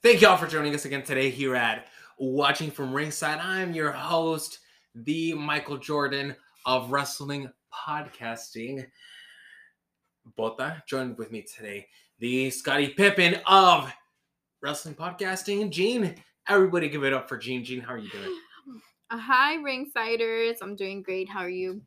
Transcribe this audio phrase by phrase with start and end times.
[0.00, 1.88] Thank y'all for joining us again today here at
[2.18, 3.40] Watching from Ringside.
[3.40, 4.60] I'm your host,
[4.94, 8.86] the Michael Jordan of Wrestling Podcasting.
[10.36, 11.88] Bota joined with me today,
[12.20, 13.92] the Scottie Pippen of
[14.62, 15.68] Wrestling Podcasting.
[15.70, 16.14] Gene,
[16.46, 17.64] everybody give it up for Gene.
[17.64, 18.38] Gene, how are you doing?
[19.10, 20.58] Uh, hi, Ringsiders.
[20.62, 21.28] I'm doing great.
[21.28, 21.82] How are you?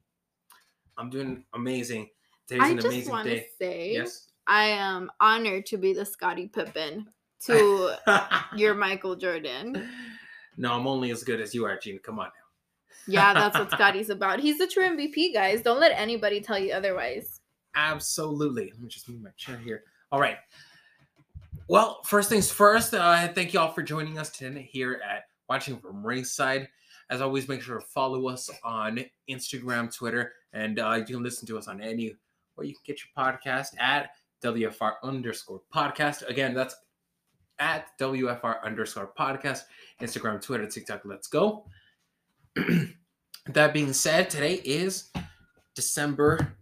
[0.97, 2.09] I'm doing amazing.
[2.45, 3.47] Today's I an just amazing want to day.
[3.57, 4.27] say Yes.
[4.47, 7.07] I am honored to be the Scottie Pippen
[7.45, 7.95] to
[8.55, 9.89] your Michael Jordan.
[10.57, 11.99] no, I'm only as good as you are, Gene.
[11.99, 12.25] Come on.
[13.07, 13.13] Now.
[13.13, 14.39] yeah, that's what Scottie's about.
[14.39, 15.61] He's the true MVP, guys.
[15.61, 17.41] Don't let anybody tell you otherwise.
[17.75, 18.65] Absolutely.
[18.71, 19.83] Let me just move my chair here.
[20.11, 20.37] All right.
[21.67, 25.77] Well, first things first, uh, thank you all for joining us today here at Watching
[25.77, 26.67] from Ringside.
[27.09, 31.47] As always, make sure to follow us on Instagram, Twitter, and uh, you can listen
[31.47, 32.15] to us on any
[32.55, 34.11] where you can get your podcast at
[34.43, 36.27] WFR underscore podcast.
[36.27, 36.75] Again, that's
[37.61, 39.61] at WFR underscore podcast,
[40.01, 41.03] Instagram, Twitter, TikTok.
[41.05, 41.65] Let's go.
[43.45, 45.11] that being said, today is
[45.75, 46.55] December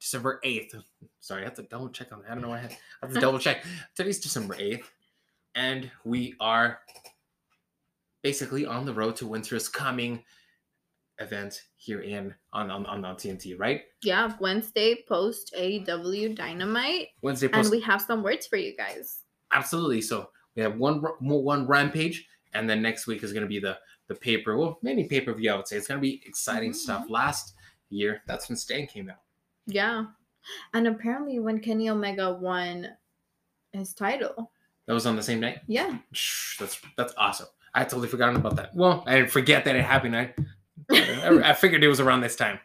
[0.00, 0.82] December 8th.
[1.20, 2.30] Sorry, I have to double check on that.
[2.32, 3.64] I don't know why I have, I have to double check.
[3.94, 4.82] Today's December 8th,
[5.54, 6.80] and we are
[8.22, 10.24] basically on the road to Winter's Coming
[11.18, 13.82] event here in on on, on, on TNT, right?
[14.02, 19.21] Yeah, Wednesday post AEW Dynamite, Wednesday post- and we have some words for you guys.
[19.52, 20.00] Absolutely.
[20.00, 23.78] So we have one more one rampage, and then next week is gonna be the
[24.08, 24.56] the paper.
[24.56, 25.50] Well, many pay per view.
[25.52, 26.76] I would say it's gonna be exciting Mhm.
[26.76, 27.06] stuff.
[27.08, 27.54] Last
[27.90, 29.20] year, that's when Sting came out.
[29.66, 30.06] Yeah,
[30.74, 32.88] and apparently when Kenny Omega won
[33.72, 34.52] his title,
[34.86, 35.60] That was on the same night.
[35.66, 35.98] yeah,
[36.58, 37.46] That's that's awesome.
[37.74, 38.74] I totally forgotten about that.
[38.74, 40.14] Well, I didn't forget that it happened.
[40.16, 40.34] I,
[40.90, 42.58] I, I figured it was around this time.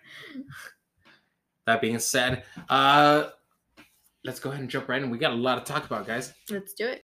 [1.65, 3.29] That being said, uh,
[4.27, 5.09] let's go ahead and jump right in.
[5.09, 6.33] We got a lot to talk about, guys.
[6.49, 7.01] let's do it.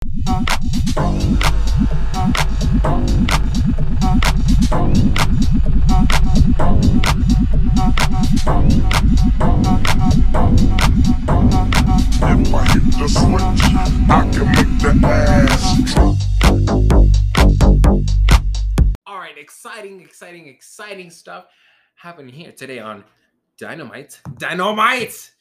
[12.25, 13.41] If I hit the switch,
[14.09, 16.17] I can make the ass drop.
[19.07, 21.45] All right, exciting, exciting, exciting stuff
[21.95, 23.05] happening here today on
[23.57, 24.19] Dynamite.
[24.37, 25.32] Dynamite!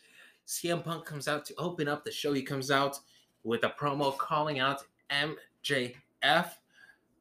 [0.46, 2.32] CM Punk comes out to open up the show.
[2.32, 2.98] He comes out
[3.44, 6.50] with a promo calling out MJF.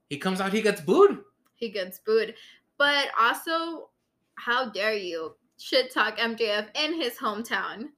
[0.09, 1.20] He comes out, he gets booed.
[1.56, 2.36] he gets booed.
[2.78, 3.90] But also,
[4.36, 7.90] how dare you shit talk MJF in his hometown?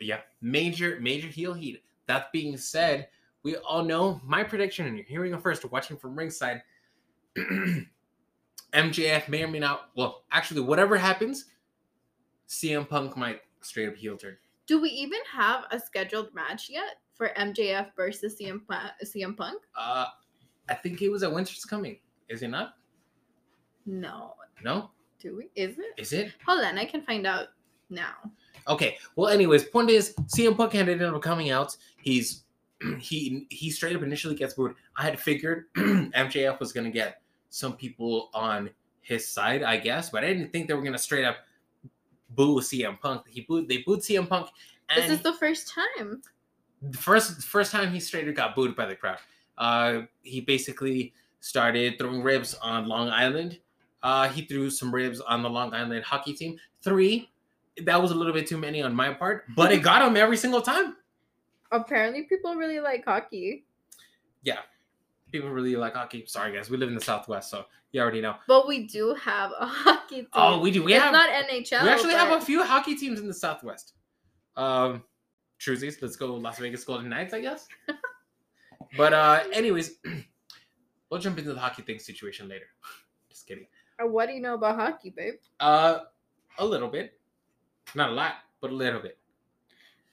[0.00, 1.82] yeah, major, major heel heat.
[2.06, 3.08] That being said,
[3.42, 6.62] we all know my prediction, and you're hearing it first, watching from ringside.
[8.72, 9.90] MJF may or may not.
[9.96, 11.46] Well, actually, whatever happens,
[12.48, 14.36] CM Punk might straight up heel turn.
[14.66, 19.62] Do we even have a scheduled match yet for MJF versus CM, Punk- CM Punk?
[19.76, 20.06] Uh,
[20.68, 21.98] I think it was at Winter's Coming.
[22.28, 22.76] Is it not?
[23.86, 24.34] No.
[24.62, 25.50] No, Do we?
[25.54, 25.92] Is it?
[25.98, 26.32] is it?
[26.46, 27.48] Hold on, I can find out
[27.90, 28.14] now.
[28.66, 28.96] Okay.
[29.14, 31.76] Well, anyways, point is, CM Punk ended up coming out.
[32.02, 32.44] He's
[32.98, 34.74] he he straight up initially gets booed.
[34.96, 37.20] I had figured MJF was gonna get
[37.50, 38.70] some people on
[39.02, 41.36] his side, I guess, but I didn't think they were gonna straight up
[42.34, 43.22] boo CM Punk.
[43.28, 44.48] He booed they booed CM Punk,
[44.94, 46.22] This is the first time.
[46.82, 49.18] the first first time he straight up got booed by the crowd.
[49.56, 53.58] Uh, he basically started throwing ribs on Long Island.
[54.02, 56.58] Uh, he threw some ribs on the Long Island hockey team.
[56.82, 57.30] Three,
[57.84, 60.36] that was a little bit too many on my part, but it got him every
[60.36, 60.96] single time.
[61.72, 63.64] Apparently, people really like hockey.
[64.42, 64.58] Yeah,
[65.34, 66.24] people really like hockey.
[66.28, 68.36] Sorry guys, we live in the Southwest, so you already know.
[68.46, 70.26] But we do have a hockey team.
[70.32, 70.84] Oh, we do.
[70.84, 71.82] We it's have not NHL.
[71.82, 73.94] we actually have a few hockey teams in the Southwest.
[74.56, 75.02] Um,
[75.58, 77.66] Truesies, let's go Las Vegas Golden Knights, I guess.
[78.96, 79.96] but uh, anyways,
[81.10, 82.66] we'll jump into the hockey thing situation later.
[83.28, 83.66] Just kidding.
[84.00, 85.34] Uh, What do you know about hockey, babe?
[85.58, 85.98] Uh,
[86.58, 87.18] a little bit,
[87.96, 89.18] not a lot, but a little bit.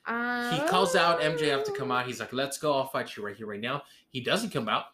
[0.08, 2.08] Uh, He calls out MJF to come out.
[2.08, 2.74] He's like, "Let's go.
[2.74, 4.86] I'll fight you right here, right now." He doesn't come out.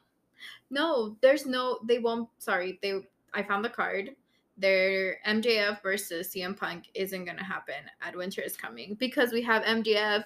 [0.69, 1.79] No, there's no.
[1.83, 2.29] They won't.
[2.39, 3.01] Sorry, they.
[3.33, 4.15] I found the card.
[4.57, 9.63] Their MJF versus CM Punk isn't gonna happen at Winter is Coming because we have
[9.63, 10.23] MJF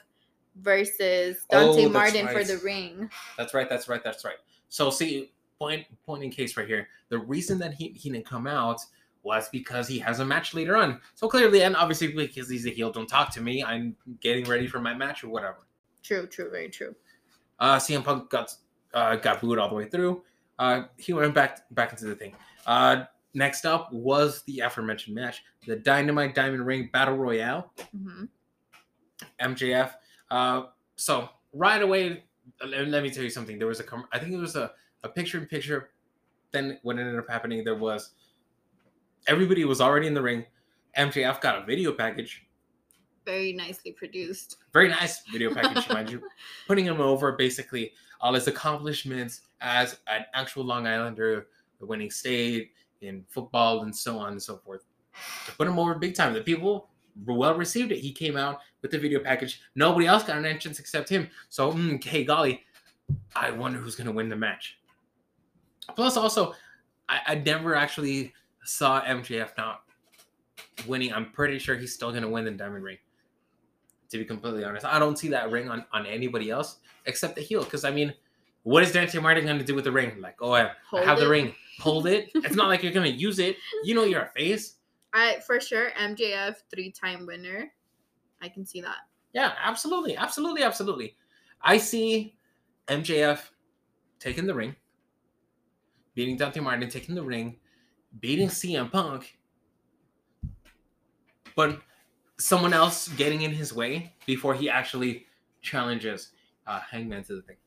[0.55, 3.09] versus Dante Oh, Martin for the ring.
[3.37, 3.69] That's right.
[3.69, 4.03] That's right.
[4.03, 4.37] That's right.
[4.69, 6.87] So see, point point in case right here.
[7.09, 8.81] The reason that he he didn't come out
[9.23, 10.99] was because he has a match later on.
[11.15, 13.63] So clearly, and obviously because he's a heel, don't talk to me.
[13.63, 15.67] I'm getting ready for my match or whatever.
[16.03, 16.95] True, true, very true.
[17.59, 18.55] Uh, CM Punk got
[18.93, 20.23] uh, got booed all the way through.
[20.61, 22.35] Uh, he went back back into the thing.
[22.67, 27.73] Uh, next up was the aforementioned match, the Dynamite Diamond Ring Battle Royale.
[27.91, 28.25] hmm
[29.41, 29.93] MJF.
[30.29, 30.63] Uh,
[30.95, 32.23] so right away,
[32.63, 33.57] let, let me tell you something.
[33.57, 34.71] There was a, com- I think it was a,
[35.03, 35.89] a picture in picture.
[36.51, 38.11] Then what ended up happening, there was
[39.27, 40.45] everybody was already in the ring.
[40.95, 42.45] MJF got a video package,
[43.25, 44.57] Very nicely produced.
[44.73, 46.21] very nice video package, mind you,
[46.67, 51.47] putting him over basically all his accomplishments as an actual Long Islander,
[51.79, 52.71] the winning state
[53.01, 54.83] in football, and so on and so forth.
[55.45, 56.33] To put him over big time.
[56.33, 56.89] The people
[57.25, 57.99] well received it.
[57.99, 59.61] He came out with the video package.
[59.75, 61.29] Nobody else got an entrance except him.
[61.49, 62.63] So, mm, hey, golly,
[63.35, 64.79] I wonder who's going to win the match.
[65.95, 66.53] Plus, also,
[67.09, 68.33] I, I never actually
[68.63, 69.81] saw MJF not
[70.87, 71.13] winning.
[71.13, 72.97] I'm pretty sure he's still going to win the Diamond Ring.
[74.11, 77.41] To be completely honest, I don't see that ring on, on anybody else except the
[77.41, 77.63] heel.
[77.63, 78.13] Because, I mean,
[78.63, 80.19] what is Dante Martin going to do with the ring?
[80.19, 81.55] Like, oh, I, I have the ring.
[81.79, 82.29] Hold it.
[82.35, 83.55] It's not like you're going to use it.
[83.83, 84.75] You know you're a face.
[85.13, 87.71] I for sure MJF three time winner.
[88.41, 88.97] I can see that.
[89.33, 91.15] Yeah, absolutely, absolutely, absolutely.
[91.61, 92.35] I see
[92.87, 93.39] MJF
[94.19, 94.75] taking the ring,
[96.15, 97.57] beating Dante Martin, taking the ring,
[98.19, 99.37] beating CM Punk,
[101.55, 101.79] but
[102.41, 105.25] someone else getting in his way before he actually
[105.61, 106.31] challenges
[106.67, 107.57] uh, Hangman to the thing.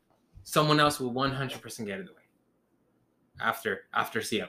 [0.43, 2.23] Someone else will 100% get in the way
[3.41, 4.49] after after CM.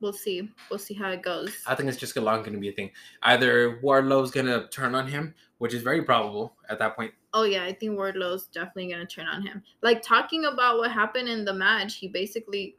[0.00, 0.50] We'll see.
[0.68, 1.62] We'll see how it goes.
[1.64, 2.90] I think it's just long going to be a thing.
[3.22, 7.12] Either Wardlow's going to turn on him, which is very probable at that point.
[7.34, 9.62] Oh yeah, I think Wardlow's definitely gonna turn on him.
[9.80, 12.76] Like talking about what happened in the match, he basically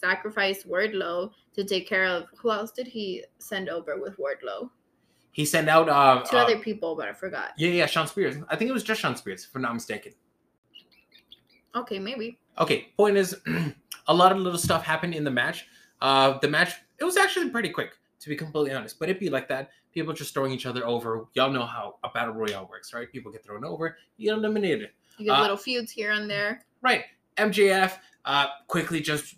[0.00, 4.70] sacrificed Wardlow to take care of who else did he send over with Wardlow?
[5.32, 7.52] He sent out uh, Two uh, other people, but I forgot.
[7.56, 8.36] Yeah, yeah, Shawn Spears.
[8.48, 10.12] I think it was just Shawn Spears, if I'm not mistaken.
[11.74, 12.38] Okay, maybe.
[12.58, 13.34] Okay, point is,
[14.08, 15.66] a lot of little stuff happened in the match.
[16.02, 18.98] Uh, the match, it was actually pretty quick, to be completely honest.
[18.98, 19.70] But it'd be like that.
[19.92, 21.26] People just throwing each other over.
[21.34, 23.10] Y'all know how a battle royale works, right?
[23.10, 24.90] People get thrown over, you get eliminated.
[25.18, 26.62] You get Uh, little feuds here and there.
[26.82, 27.04] Right.
[27.38, 29.36] MJF uh, quickly just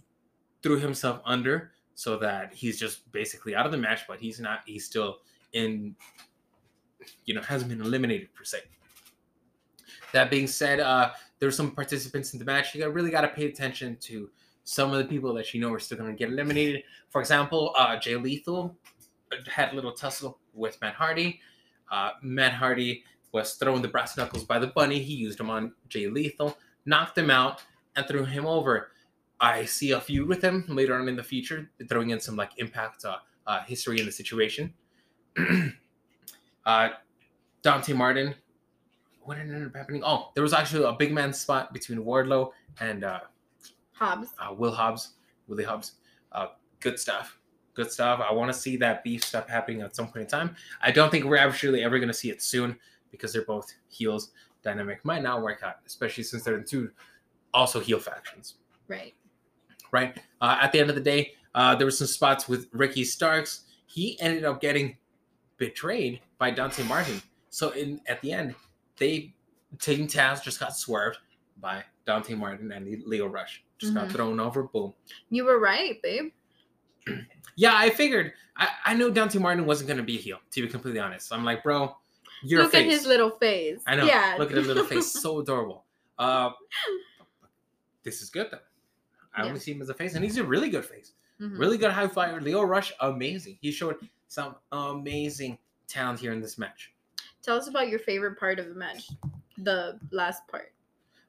[0.63, 4.61] threw himself under so that he's just basically out of the match, but he's not,
[4.67, 5.19] he's still
[5.55, 5.97] in,
[7.25, 8.59] you know, hasn't been eliminated per se.
[10.13, 11.11] That being said, uh,
[11.41, 12.75] there's some participants in the match.
[12.75, 14.31] You really got to pay attention to
[14.65, 16.85] some of the people that you know are still going to get eliminated.
[17.11, 18.77] For example, uh, Jay Lethal
[19.51, 21.41] had a little tussle with Matt Hardy.
[21.91, 25.01] Uh, Matt Hardy was throwing the brass knuckles by the bunny.
[25.01, 26.57] He used them on Jay Lethal,
[26.87, 27.63] knocked him out,
[27.97, 28.93] and threw him over.
[29.41, 32.53] I see a feud with him later on in the future, throwing in some like
[32.59, 33.17] impact uh,
[33.47, 34.73] uh, history in the situation.
[36.67, 36.89] uh,
[37.63, 38.35] Dante Martin.
[39.23, 40.03] What ended up happening?
[40.05, 42.51] Oh, there was actually a big man spot between Wardlow
[42.81, 43.21] and uh,
[43.93, 44.29] Hobbs.
[44.39, 45.15] uh, Will Hobbs,
[45.49, 45.93] Willie Hobbs.
[46.33, 46.49] Uh,
[46.81, 47.39] good stuff.
[47.73, 48.21] Good stuff.
[48.21, 50.55] I want to see that beef stuff happening at some point in time.
[50.83, 52.77] I don't think we're actually ever going to see it soon
[53.11, 54.33] because they're both heels.
[54.63, 56.91] Dynamic might not work out, especially since they're in two
[57.53, 58.55] also heel factions,
[58.89, 59.15] Right.
[59.93, 60.17] right?
[60.41, 63.65] Uh, at the end of the day, uh, there were some spots with Ricky Starks.
[63.87, 64.97] He ended up getting
[65.59, 67.21] betrayed by Dante Martin.
[67.51, 68.55] So in at the end,
[68.99, 69.35] they
[69.81, 71.19] Team Taz just got swerved
[71.61, 73.65] by Dante Martin and Lio Rush.
[73.79, 74.13] Just got Mhm.
[74.13, 74.65] thrown over.
[74.65, 74.95] Boom.
[75.31, 76.33] You were right, babe.
[77.57, 78.33] Yeah, I figured.
[78.57, 81.33] I, I knew Dante Martin wasn't going to be a heel, to be completely honest.
[81.33, 81.97] I'm like, bro,
[82.43, 83.81] you're Look a at his little face.
[83.87, 84.07] I know.
[84.07, 84.35] Yeah.
[84.41, 85.13] Look at his little face.
[85.13, 85.85] So adorable.
[86.19, 86.51] Uh,
[88.03, 88.59] this is good, though.
[89.37, 89.49] I Yeah.
[89.49, 91.13] only see him as a face, and he's a really good face.
[91.41, 91.57] Mhm.
[91.59, 92.41] Really good high flyer.
[92.41, 93.59] Lio Rush, amazing.
[93.61, 93.97] He showed
[94.29, 96.93] some amazing talent here in this match.
[97.43, 99.09] Tell us about your favorite part of the match.
[99.59, 100.73] The last part.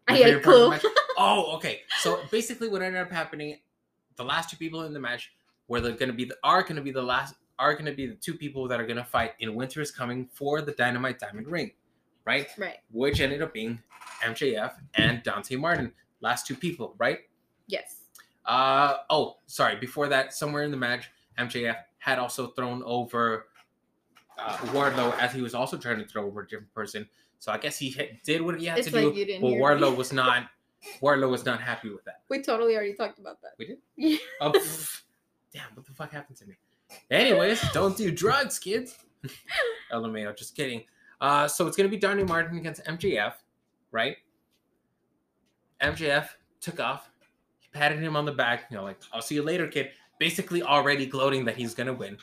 [0.08, 0.92] My I get favorite part of the clue.
[1.18, 1.82] Oh, okay.
[2.00, 3.58] So basically, what ended up happening,
[4.18, 5.32] the last two people in the match
[5.70, 8.06] were going to be the are going to be the last are going to be
[8.06, 11.20] the two people that are going to fight in Winter is Coming for the Dynamite
[11.20, 11.72] Diamond Ring,
[12.26, 12.48] right?
[12.58, 12.78] Right.
[12.92, 13.82] Which ended up being
[14.24, 17.20] MJF and Dante Martin, last two people, right?
[17.68, 18.02] Yes.
[18.46, 19.78] Uh oh, sorry.
[19.78, 21.10] Before that, somewhere in the match,
[21.40, 23.48] MJF had also thrown over
[24.38, 27.10] uh, Wardlow as he was also trying to throw over a different person.
[27.40, 29.90] So I guess he hit, did what he had It's to like do, but Wardlow
[29.90, 29.98] me.
[29.98, 30.46] was not.
[31.02, 32.22] Wardlow was not happy with that.
[32.30, 33.54] We totally already talked about that.
[33.58, 33.78] We did?
[33.96, 34.18] Yeah.
[34.40, 34.52] Oh,
[35.54, 35.64] damn!
[35.74, 36.54] What the fuck happened to me?
[37.10, 38.96] Anyways, don't do drugs, kids.
[39.92, 40.84] LMAO, just kidding.
[41.20, 43.34] Uh, so it's gonna be Donnie Martin against MJF,
[43.92, 44.18] right?
[45.82, 46.28] MJF
[46.62, 47.10] took off.
[47.58, 48.66] He patted him on the back.
[48.70, 49.90] You know, like I'll see you later, kid.
[50.20, 52.18] Basically, already gloating that he's gonna win.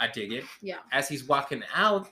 [0.00, 0.44] I dig it.
[0.60, 0.78] Yeah.
[0.92, 2.08] As he's walking out,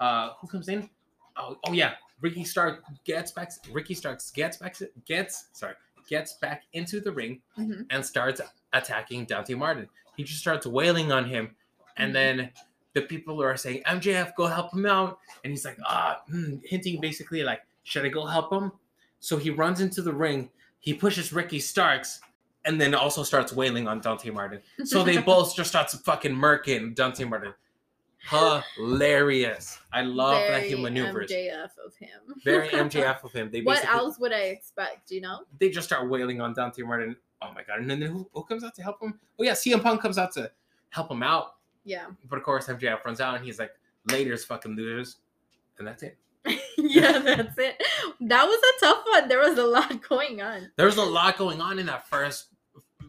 [0.00, 0.88] uh, who comes in?
[1.36, 3.50] Oh, oh yeah, Ricky Stark gets back.
[3.72, 4.76] Ricky Starks gets back.
[5.06, 5.74] Gets sorry,
[6.08, 8.40] gets back into the ring hmm and starts
[8.72, 9.88] attacking Dante Martin.
[10.16, 11.56] He just starts wailing on him,
[11.96, 12.14] and Mhm.
[12.14, 12.50] then
[12.92, 17.00] the people are saying, "MJF, go help him out," and he's like, "Ah," hmm, hinting
[17.00, 18.70] basically like, "Should I go help him?"
[19.18, 20.50] So he runs into the ring.
[20.80, 22.20] He pushes Ricky Starks,
[22.64, 24.60] and then also starts wailing on Dante Martin.
[24.84, 27.54] So they both just start fucking murking Dante Martin.
[28.30, 29.78] Hilarious.
[29.92, 31.30] I love that he Very maneuvers.
[31.30, 32.08] MJF of him.
[32.42, 33.50] Very MJF of him.
[33.50, 35.10] They what else would I expect?
[35.10, 35.40] You know?
[35.58, 37.16] they just start wailing on Dante Martin.
[37.42, 37.80] Oh my god!
[37.80, 39.18] And then who, who comes out to help him?
[39.38, 40.50] Oh yeah, CM Punk comes out to
[40.88, 41.56] help him out.
[41.84, 42.06] Yeah.
[42.30, 43.72] But of course, MJF runs out and he's like,
[44.10, 45.18] "Later's fucking losers,"
[45.78, 46.16] and that's it.
[46.78, 47.82] yeah, that's it.
[48.20, 49.28] That was a tough one.
[49.28, 50.70] There was a lot going on.
[50.76, 52.53] There was a lot going on in that first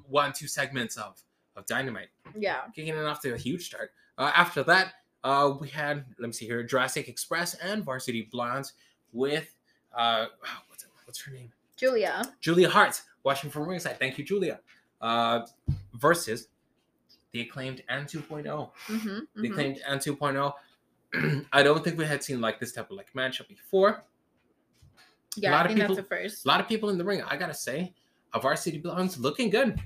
[0.07, 1.21] one, two segments of
[1.55, 2.61] of Dynamite, Yeah.
[2.75, 3.91] kicking it off to a huge start.
[4.17, 4.93] Uh, after that,
[5.23, 8.73] uh, we had let me see here, Jurassic Express and Varsity Blondes
[9.13, 9.55] with
[9.93, 10.25] uh,
[10.67, 11.51] what's what's her name?
[11.77, 12.23] Julia.
[12.41, 13.97] Julia Hart, watching from ringside.
[13.99, 14.59] Thank you, Julia.
[15.01, 15.45] Uh,
[15.93, 16.47] versus
[17.31, 18.45] the acclaimed and 2.0.
[18.87, 20.53] Mm-hmm, The acclaimed and 2.0.
[21.53, 24.03] I don't think we had seen like this type of like matchup before.
[25.35, 26.45] Yeah, lot I of think people- that's the first.
[26.45, 27.21] A lot of people in the ring.
[27.23, 27.93] I gotta say,
[28.33, 29.79] a Varsity Blondes looking good.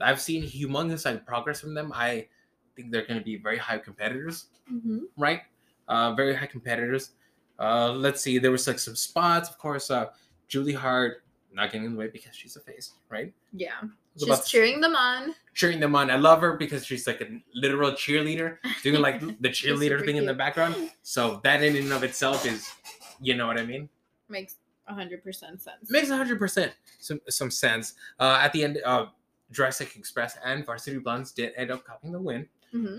[0.00, 1.92] I've seen humongous like progress from them.
[1.94, 2.26] I
[2.74, 4.98] think they're gonna be very high competitors, Mm-hmm.
[5.16, 5.42] right?
[5.88, 7.10] Uh, very high competitors.
[7.58, 8.38] Uh, let's see.
[8.38, 9.90] There was like some spots, of course.
[9.90, 10.06] Uh,
[10.48, 11.22] Julie Hart
[11.52, 13.32] not getting in the way because she's a face, right?
[13.52, 13.70] Yeah.
[13.82, 15.34] I was about She's cheering them on.
[15.54, 16.10] cheering them on.
[16.10, 20.26] I love her because she's like a literal cheerleader, doing like the cheerleader thing in
[20.26, 20.90] the background.
[21.02, 22.68] So that in and of itself is,
[23.20, 23.88] you know what I mean?
[24.28, 25.90] Makes hundred percent sense.
[25.90, 27.94] Makes hundred percent some some sense.
[28.20, 29.06] Uh, at the end, uh,
[29.52, 32.48] Jurassic Express and Varsity Blondes did end up copying the win.
[32.72, 32.96] hmm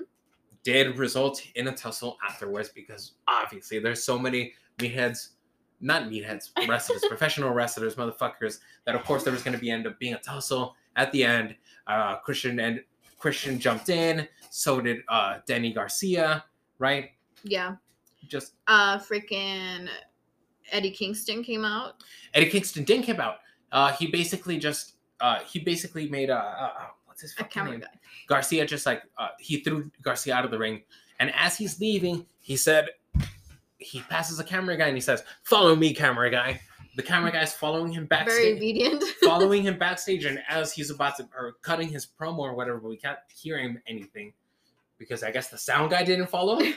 [0.63, 5.29] Did result in a tussle afterwards because obviously there's so many meatheads,
[5.81, 8.59] not meatheads, wrestlers, professional wrestlers, motherfuckers.
[8.85, 11.23] That of course there was going to be end up being a tussle at the
[11.23, 11.55] end.
[11.85, 12.81] Uh, Christian and
[13.19, 14.27] Christian jumped in.
[14.49, 16.43] So did uh, Danny Garcia.
[16.79, 17.11] Right?
[17.43, 17.75] Yeah.
[18.27, 19.87] Just Uh, freaking
[20.71, 22.03] Eddie Kingston came out.
[22.33, 23.37] Eddie Kingston didn't come out.
[23.71, 26.71] Uh, he basically just uh, he basically made a uh,
[27.05, 27.81] what's his fucking camera name?
[27.81, 27.87] guy.
[28.27, 30.81] Garcia just like uh, he threw Garcia out of the ring,
[31.19, 32.89] and as he's leaving, he said
[33.79, 36.61] he passes a camera guy and he says, "Follow me, camera guy."
[36.95, 39.03] The camera guy's following him Very backstage, obedient.
[39.23, 42.89] following him backstage, and as he's about to or cutting his promo or whatever, but
[42.89, 44.33] we can't hear him anything
[44.97, 46.59] because I guess the sound guy didn't follow.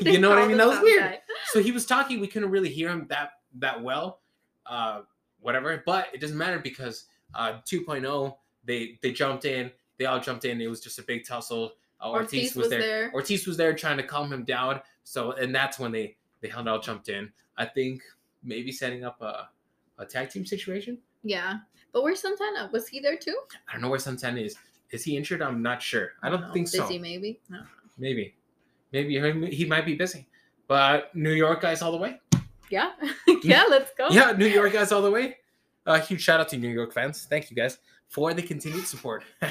[0.00, 0.56] You know what I mean?
[0.56, 1.18] That was weird.
[1.46, 4.20] so he was talking we couldn't really hear him that that well
[4.66, 5.02] uh
[5.40, 10.44] whatever but it doesn't matter because uh 2.0 they they jumped in they all jumped
[10.44, 11.72] in it was just a big tussle
[12.02, 13.10] uh, Ortiz, was there.
[13.12, 16.66] ortiz was there trying to calm him down so and that's when they they held
[16.68, 18.02] all jumped in i think
[18.42, 19.48] maybe setting up a
[19.98, 21.58] a tag team situation Yeah.
[21.92, 22.70] But where's Santana?
[22.72, 23.36] Was he there too?
[23.68, 24.56] i don't know where santana is
[24.90, 26.52] is he injured i'm not sure i don't know.
[26.52, 27.38] think so Busy maybe.
[27.50, 27.60] No.
[27.98, 28.34] maybe
[28.92, 30.26] maybe he might be busy
[30.68, 32.18] but new york guys all the way
[32.70, 32.92] Yeah.
[33.42, 34.08] yeah, let's go.
[34.10, 35.38] yeah, New York guys all the way.
[35.90, 37.26] Uh, huge shout out to New York fans.
[37.28, 39.24] Thank you guys for the continued support.
[39.42, 39.48] uh,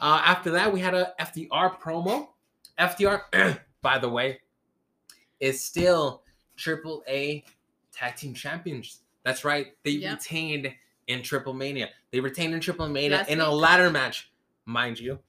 [0.00, 2.30] after that, we had a FTR promo.
[2.80, 4.40] FTR, by the way,
[5.38, 6.24] is still
[6.56, 7.44] Triple A
[7.92, 9.02] Tag Team Champions.
[9.22, 9.68] That's right.
[9.84, 10.14] They Yeah.
[10.14, 10.74] retained
[11.06, 11.90] in Triplemania.
[12.10, 14.32] They retained in Triplemania Last in a ladder match,
[14.64, 15.20] mind you.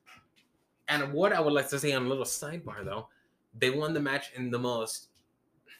[0.88, 3.07] And what I would like to say on a little sidebar though,
[3.53, 5.09] they won the match in the most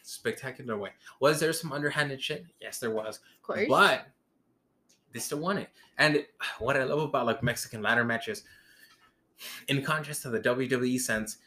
[0.03, 0.91] spectacular way.
[1.22, 2.46] Was there some underhanded shit?
[2.62, 3.17] Yes, there was.
[3.17, 3.65] Of course.
[3.67, 4.08] But
[5.14, 5.70] they still won it.
[5.98, 6.26] And
[6.60, 8.44] what I love about like Mexican ladder matches,
[9.68, 11.38] in contrast to the WWE sense,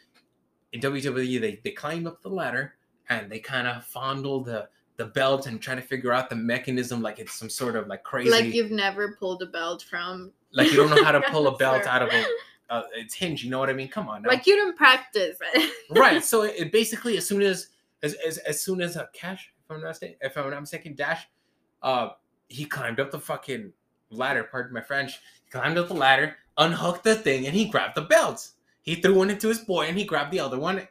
[0.72, 2.74] in WWE they, they climb up the ladder
[3.08, 7.00] and they kind of fondle the the belt and try to figure out the mechanism
[7.00, 10.70] like it's some sort of like crazy like you've never pulled a belt from like
[10.70, 12.24] you don't know how to pull a belt out of a
[12.70, 13.44] uh, its hinge.
[13.44, 13.88] You know what I mean?
[13.88, 14.28] Come on, now.
[14.28, 15.72] like you didn't practice it.
[15.90, 16.24] right.
[16.24, 17.68] So it, it basically as soon as
[18.02, 20.94] as as, as soon as a cash, if I'm not mistaken, if I'm not mistaken,
[20.94, 21.22] Dax,
[21.82, 22.10] uh,
[22.50, 23.72] he climbed up the fucking
[24.10, 24.44] ladder.
[24.44, 25.12] Pardon my French.
[25.44, 28.50] He climbed up the ladder, unhooked the thing, and he grabbed the belt.
[28.82, 30.86] He threw one into his boy, and he grabbed the other one.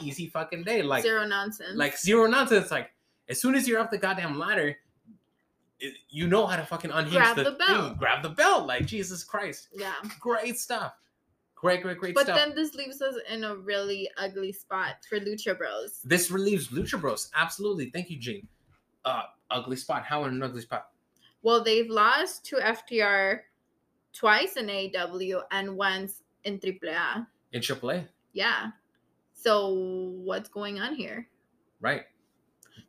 [0.00, 0.82] Easy fucking day.
[0.82, 1.76] Like Zero nonsense.
[1.76, 2.70] like zero nonsense.
[2.72, 2.90] Like
[3.28, 4.76] as soon as you're up the goddamn ladder.
[5.80, 7.88] it- You know how to fucking unhinge Grab the, the belt.
[7.90, 7.96] thing.
[7.98, 9.68] Grab the belt, like Jesus Christ!
[9.74, 9.94] yeah.
[10.20, 10.94] Great stuff,
[11.56, 12.36] great, great, great But stuff.
[12.36, 16.00] then this leaves us in a really ugly spot for Lucha Bros.
[16.04, 17.30] This relieves Lucha Bros.
[17.36, 17.90] Absolutely.
[17.90, 18.46] Thank you, Gene.
[19.04, 20.04] Uh, ugly spot.
[20.04, 20.86] How in an ugly spot?
[21.42, 23.40] Well, they've lost to FTR
[24.12, 27.26] twice in AEW and once in AAA.
[27.52, 28.70] In AAA, Yeah.
[29.34, 29.74] So
[30.22, 31.28] what's going on here?
[31.80, 32.04] right?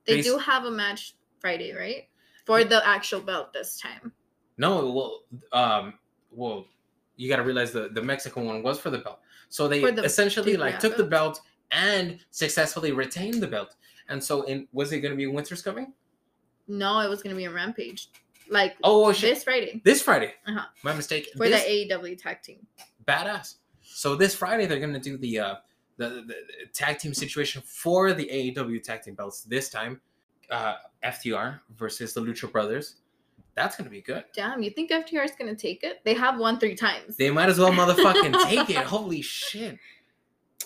[0.05, 2.07] They Bas- do have a match Friday, right?
[2.45, 4.12] For the actual belt this time.
[4.57, 5.93] No, well, um,
[6.29, 6.67] well,
[7.15, 9.19] you got to realize the the Mexican one was for the belt.
[9.50, 11.36] So they the essentially like took the belt.
[11.38, 11.41] belt
[11.72, 13.75] and successfully retained the belt.
[14.10, 15.93] And so, in was it going to be Winter's coming?
[16.67, 18.10] No, it was gonna be a Rampage,
[18.53, 19.33] like Oh shit!
[19.36, 20.33] this Friday This Friday.
[20.48, 20.65] Uh-huh.
[20.83, 21.29] My mistake.
[21.36, 22.65] for this, the AEW tag team.
[23.05, 23.55] badass.
[23.81, 25.55] So this Friday they're gonna do the uh
[25.98, 26.36] the, the, the
[26.74, 29.41] tag team situation for the AEW tag team belts.
[29.41, 30.00] This time,
[30.50, 32.95] uh FTR versus the Lucha Brothers.
[33.55, 34.24] That's gonna be good.
[34.33, 36.00] Damn, you think FTR is gonna take it?
[36.03, 37.17] They have won three times.
[37.17, 38.77] They might as well motherfucking take it.
[38.77, 39.77] Holy shit.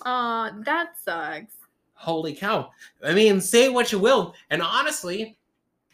[0.05, 1.53] Aw, that sucks.
[1.93, 2.69] Holy cow.
[3.03, 4.35] I mean, say what you will.
[4.51, 5.36] And honestly,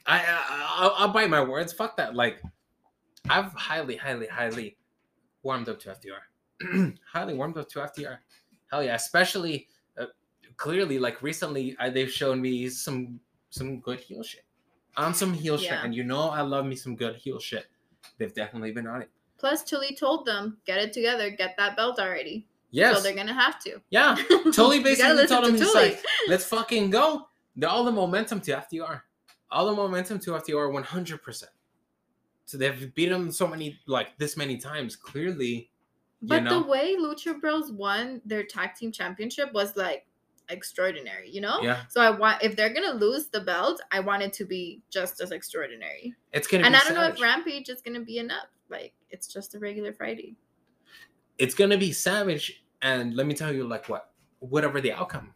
[0.05, 1.73] I, I I'll, I'll bite my words.
[1.73, 2.15] Fuck that.
[2.15, 2.41] Like,
[3.29, 4.77] I've highly, highly, highly
[5.43, 6.95] warmed up to FTR.
[7.11, 8.17] highly warmed up to FTR.
[8.71, 8.95] Hell yeah.
[8.95, 9.67] Especially,
[9.97, 10.07] uh,
[10.57, 13.19] clearly, like recently, I, they've shown me some
[13.49, 14.43] some good heel shit.
[14.97, 15.71] On some heel shit.
[15.71, 17.65] And you know I love me some good heel shit.
[18.17, 19.09] They've definitely been on it.
[19.37, 22.97] Plus, Tully told them, "Get it together, get that belt already." Yes.
[22.97, 23.79] So they're gonna have to.
[23.91, 24.15] yeah.
[24.53, 27.27] Tully basically told to him, he's like, let's fucking go.
[27.55, 29.01] The, all the momentum to FTR.
[29.53, 31.43] All the momentum to FTR 100%.
[32.45, 34.95] So they've beat him so many, like this many times.
[34.95, 35.69] Clearly,
[36.21, 36.61] you But know.
[36.61, 40.05] the way Lucha Bros won their tag team championship was like
[40.49, 41.61] extraordinary, you know?
[41.61, 44.81] yeah, So I want if they're gonna lose the belt, I want it to be
[44.89, 46.13] just as extraordinary.
[46.33, 48.47] it's gonna And I don't know if Rampage is gonna be enough.
[48.69, 50.35] Like it's just a regular Friday.
[51.37, 52.63] it's gonna be savage.
[52.81, 55.33] And let me tell you, like what, whatever the outcome,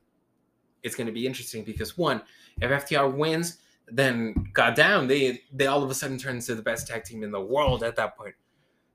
[0.83, 2.21] it's gonna be interesting because one,
[2.61, 3.59] if FTR wins,
[3.91, 7.31] then goddamn, they they all of a sudden turn into the best tag team in
[7.31, 8.35] the world at that point.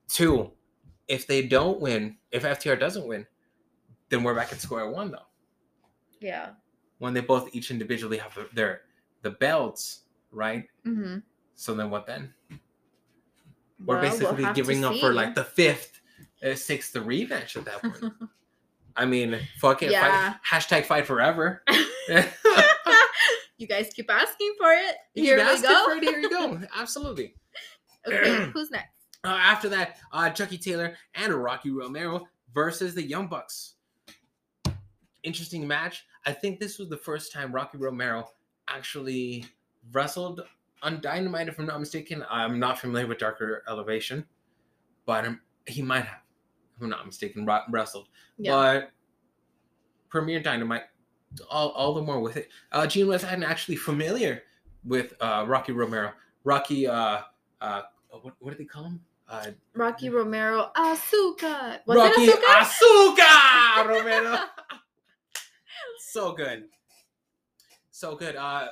[0.09, 0.51] Two,
[1.09, 3.27] if they don't win, if FTR doesn't win,
[4.09, 5.27] then we're back at square one though.
[6.21, 6.51] Yeah.
[6.99, 8.83] When they both each individually have their
[9.23, 10.65] the belts, right?
[10.87, 11.19] Mm-hmm.
[11.55, 12.33] So then what then?
[13.85, 16.01] We're basically giving up for like the fifth,
[16.45, 18.13] uh, sixth rematch at that point.
[18.97, 19.91] I mean, fuck it.
[19.91, 20.35] Yeah.
[20.35, 21.65] Fight, hashtag fight forever.
[23.63, 24.97] you guys keep asking for it.
[25.15, 25.93] You Here we go.
[25.93, 26.61] it, here you go.
[26.77, 27.35] Absolutely.
[28.07, 28.91] Okay, who's next?
[29.25, 33.75] Uh, after that, uh, Chucky Taylor and Rocky Romero versus the Young Bucks.
[35.23, 36.05] Interesting match.
[36.27, 38.29] I think this was the first time Rocky Romero
[38.69, 39.47] actually
[39.93, 40.43] wrestled
[40.83, 42.25] on Dynamite, if I'm not mistaken.
[42.29, 44.27] I'm not familiar with Darker Elevation,
[45.07, 46.21] but um, he might have,
[46.77, 48.09] if I'm not mistaken, wrestled.
[48.39, 48.53] Yeah.
[48.53, 48.91] But
[50.09, 50.83] Premier Dynamite,
[51.51, 52.49] all, all the more with it.
[52.71, 54.43] Uh, Gene was actually familiar
[54.85, 56.13] with uh, Rocky Romero.
[56.45, 57.21] Rocky, uh,
[57.61, 57.83] uh,
[58.21, 59.01] what, what did they call him?
[59.29, 61.79] Uh, Rocky Romero Azucar.
[61.87, 62.67] Was Rocky Azucar?
[62.67, 64.39] Azucar Romero.
[66.01, 66.65] so good,
[67.91, 68.37] so good.
[68.37, 68.69] Uh,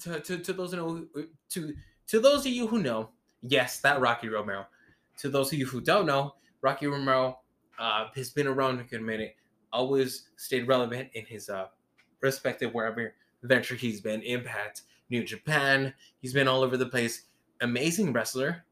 [0.00, 1.06] to, to, to those who know,
[1.50, 1.74] to
[2.06, 3.10] to those of you who know,
[3.42, 4.66] yes, that Rocky Romero.
[5.18, 7.40] To those of you who don't know, Rocky Romero
[7.78, 9.36] uh, has been around a good minute.
[9.72, 11.66] Always stayed relevant in his uh,
[12.20, 14.22] respective wherever venture he's been.
[14.22, 15.92] Impact, New Japan.
[16.20, 17.24] He's been all over the place.
[17.60, 18.64] Amazing wrestler.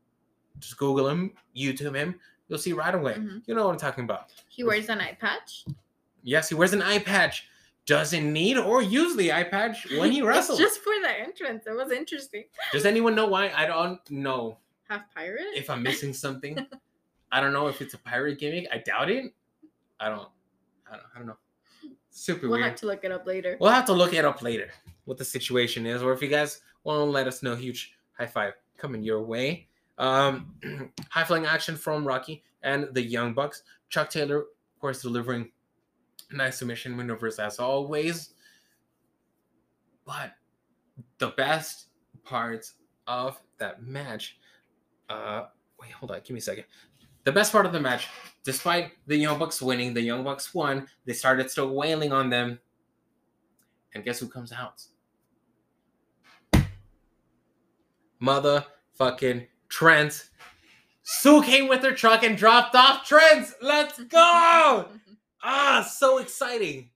[0.58, 2.18] Just Google him, YouTube him.
[2.48, 3.14] You'll see right away.
[3.14, 3.42] Mhm.
[3.46, 4.32] You know what I'm talking about.
[4.48, 5.64] He wears an eye patch.
[6.22, 7.48] Yes, he wears an eye patch.
[7.86, 10.58] Doesn't need or use the eye patch when he wrestles.
[10.58, 11.66] Just for the entrance.
[11.66, 12.44] It was interesting.
[12.72, 13.50] Does anyone know why?
[13.54, 14.58] I don't know
[14.88, 15.46] Half pirate.
[15.54, 16.66] if I'm missing something.
[17.32, 18.66] I don't know if it's a pirate gimmick.
[18.72, 19.32] I doubt it.
[20.00, 20.28] I don't.
[20.90, 21.02] I don't.
[21.14, 21.36] I don't know.
[22.18, 22.70] Super we'll weird.
[22.70, 23.56] have to look it up later.
[23.60, 24.70] We'll have to look it up later
[25.04, 28.26] what the situation is, or if you guys want to let us know, huge high
[28.26, 29.68] five coming your way.
[29.98, 30.54] Um,
[31.10, 33.62] high flying action from Rocky and the Young Bucks.
[33.88, 35.50] Chuck Taylor, of course, delivering
[36.32, 38.30] nice submission maneuvers as always.
[40.04, 40.32] But
[41.18, 41.86] the best
[42.24, 42.74] parts
[43.06, 44.38] of that match,
[45.08, 45.44] uh,
[45.80, 46.64] wait, hold on, give me a second.
[47.28, 48.08] The best part of the match,
[48.42, 50.88] despite the Young Bucks winning, the Young Bucks won.
[51.04, 52.58] They started still wailing on them.
[53.94, 54.82] And guess who comes out?
[58.22, 60.30] Motherfucking Trent.
[61.02, 63.48] Sue came with her truck and dropped off Trent.
[63.60, 64.88] Let's go.
[65.42, 66.88] ah, so exciting.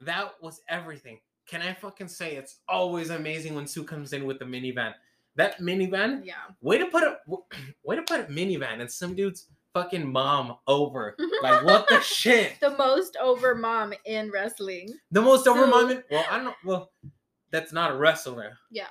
[0.00, 1.20] That was everything.
[1.46, 4.94] Can I fucking say it's always amazing when Sue comes in with the minivan?
[5.36, 6.34] That minivan, yeah.
[6.60, 7.18] way to put a
[7.84, 11.16] way to put a minivan and some dude's fucking mom over.
[11.42, 12.60] Like what the shit?
[12.60, 14.94] The most over mom in wrestling.
[15.10, 16.04] The most over mom moment.
[16.08, 16.54] Well, I don't know.
[16.64, 16.92] Well,
[17.50, 18.56] that's not a wrestler.
[18.70, 18.86] Yeah,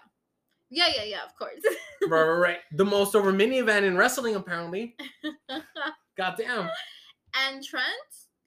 [0.70, 1.62] yeah, yeah, yeah, of course.
[2.10, 2.58] right, right, right.
[2.74, 4.96] The most over minivan in wrestling, apparently.
[6.18, 6.70] Goddamn.
[7.36, 7.86] and Trent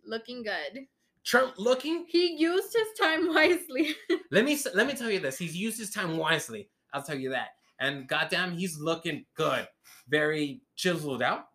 [0.06, 0.86] looking good.
[1.24, 2.04] Trump looking.
[2.08, 3.94] He used his time wisely.
[4.30, 5.38] Let me let me tell you this.
[5.38, 6.68] He's used his time wisely.
[6.92, 7.48] I'll tell you that.
[7.80, 9.66] And goddamn, he's looking good.
[10.08, 11.48] Very chiseled out.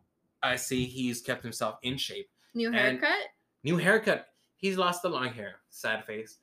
[0.43, 2.29] I see he's kept himself in shape.
[2.53, 3.27] New And- haircut.
[3.63, 4.27] New haircut.
[4.57, 5.55] He's lost the long hair.
[5.69, 6.37] Sad face.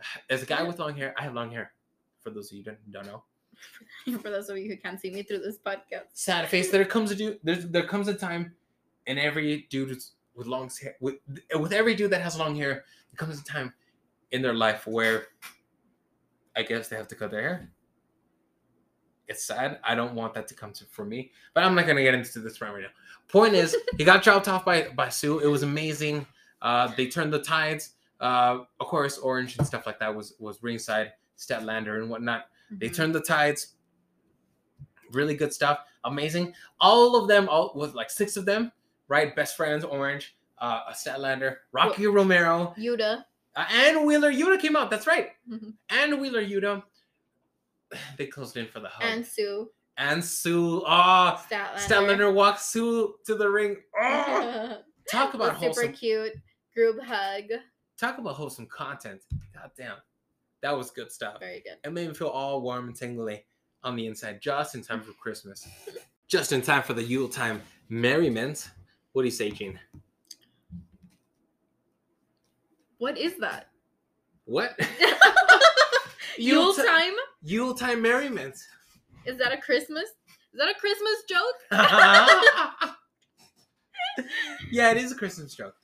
[0.30, 1.72] As a guy with long hair, I have long hair.
[2.20, 3.22] For those of you who don't, know,
[4.22, 6.06] For those of you who can't see me through this podcast.
[6.14, 6.70] sad face.
[6.70, 7.38] There comes a dude.
[7.42, 8.54] There's there comes a time,
[9.06, 11.16] in every dude with- with long hair, with
[11.58, 13.72] with every dude that has long hair, there comes a time
[14.30, 15.26] in their life where,
[16.54, 17.70] I guess they have to cut their hair.
[19.28, 19.78] It's sad.
[19.84, 22.38] I don't want that to come to for me, but I'm not gonna get into
[22.40, 22.88] this right now.
[23.28, 25.38] Point is, he got dropped off by by Sue.
[25.40, 26.26] It was amazing.
[26.62, 27.90] Uh, they turned the tides.
[28.20, 32.46] Uh, of course, Orange and stuff like that was was ringside, Statlander and whatnot.
[32.70, 32.94] They Mhm.
[32.96, 33.74] turned the tides.
[35.12, 35.80] Really good stuff.
[36.04, 36.54] Amazing.
[36.80, 38.72] All of them, all was like six of them,
[39.08, 39.34] right?
[39.34, 43.24] Best friends, Orange, uh, a Statlander, Rocky Romero, Yuta.
[43.56, 44.90] uh, and Wheeler Yuta came out.
[44.90, 45.30] That's right.
[45.50, 45.74] Mhm.
[45.90, 46.82] And Wheeler Yuta.
[48.18, 49.02] They closed in for the hug.
[49.04, 49.70] and Sue.
[49.96, 50.82] And Sue.
[50.86, 51.76] Oh, Statlander.
[51.78, 53.76] Statlander walks Sue to the ring.
[54.00, 54.78] Oh,
[55.10, 55.92] talk about Was super wholesome.
[55.94, 56.32] cute
[56.74, 57.44] group hug.
[57.98, 59.22] Talk about wholesome content.
[59.54, 59.96] God damn,
[60.62, 61.40] that was good stuff.
[61.40, 61.78] Very good.
[61.82, 63.44] It made me feel all warm and tingly
[63.82, 65.66] on the inside, just in time for Christmas.
[66.28, 68.70] Just in time for the Yule time merriment.
[69.14, 69.80] What do you say, Gene?
[72.98, 73.68] What is that?
[74.44, 74.78] What?
[76.38, 77.14] Yule time?
[77.42, 78.56] Yule time merriment.
[79.26, 80.04] Is that a Christmas?
[80.04, 81.54] Is that a Christmas joke?
[84.70, 85.74] yeah, it is a Christmas joke.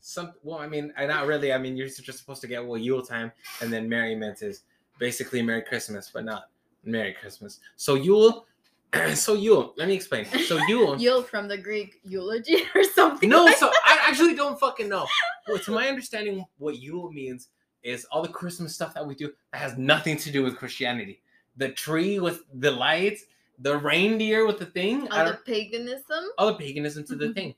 [0.00, 1.52] Some well, I mean, I not really.
[1.52, 4.62] I mean, you're just supposed to get well Yule time, and then merriment is
[4.98, 6.50] basically Merry Christmas, but not
[6.84, 7.60] Merry Christmas.
[7.76, 8.46] So Yule,
[9.14, 9.74] so Yule.
[9.76, 10.26] Let me explain.
[10.26, 10.96] So Yule.
[11.00, 13.28] Yule from the Greek eulogy or something.
[13.28, 15.06] No, like so I actually don't fucking know.
[15.48, 17.48] Well, to my understanding, what Yule means
[17.86, 21.22] is all the Christmas stuff that we do that has nothing to do with Christianity.
[21.56, 23.24] The tree with the lights,
[23.60, 26.24] the reindeer with the thing, all the paganism.
[26.36, 27.34] all the paganism to the Mhm.
[27.34, 27.54] thing,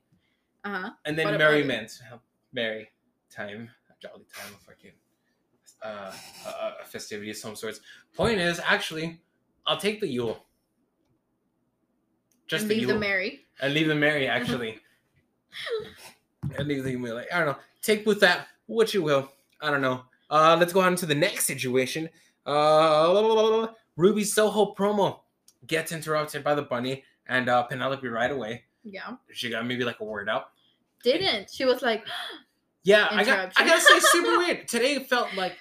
[0.65, 0.91] Uh huh.
[1.07, 1.99] and then about merriment,
[2.53, 2.91] merry
[3.31, 4.93] time, a jolly time of fucking
[5.83, 6.13] uh,
[6.47, 7.81] a, a festivity of some sorts.
[8.15, 9.21] Point is, actually,
[9.67, 10.45] I'll take the Yule.
[12.49, 13.45] Just and the leave Yule the merry.
[13.61, 14.81] and leave them merry actually
[16.57, 19.83] and leave them like i don't know take with that what you will i don't
[19.83, 22.09] know uh let's go on to the next situation
[22.47, 25.21] uh ruby soho promo
[25.67, 29.17] gets interrupted by the bunny and uh penelope right away Yeah.
[29.33, 30.51] she got maybe like a word out
[31.03, 31.51] Didn't.
[31.51, 32.05] She was like,
[32.85, 35.57] yeah i got i gotta say super weird today felt like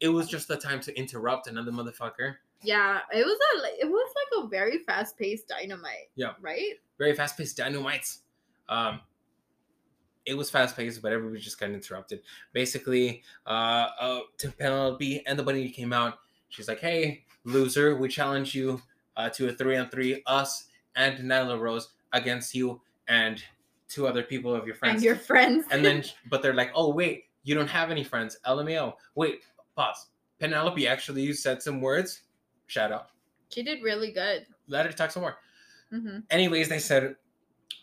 [0.00, 4.12] it was just the time to interrupt another motherfucker yeah, it was a it was
[4.16, 6.10] like a very fast paced dynamite.
[6.16, 6.32] Yeah.
[6.40, 6.74] Right?
[6.98, 8.18] very fast paced dynamites.
[8.68, 9.00] Um,
[10.28, 12.20] it was fast paced, but everybody just got interrupted.
[12.52, 16.18] Basically, uh, uh, to Penelope and the bunny came out.
[16.50, 18.80] She's like, "Hey, loser, we challenge you
[19.16, 23.42] uh, to a three on three, us and Nyla Rose against you and
[23.88, 25.64] two other people of your friends." And your friends.
[25.70, 28.94] And then, but they're like, "Oh wait, you don't have any friends." LMAO.
[29.14, 29.40] Wait,
[29.76, 30.06] pause.
[30.38, 32.22] Penelope actually said some words.
[32.66, 33.08] Shout out.
[33.50, 34.46] she did really good.
[34.68, 35.36] Let her talk some more.
[35.90, 37.16] hmm Anyways, they said,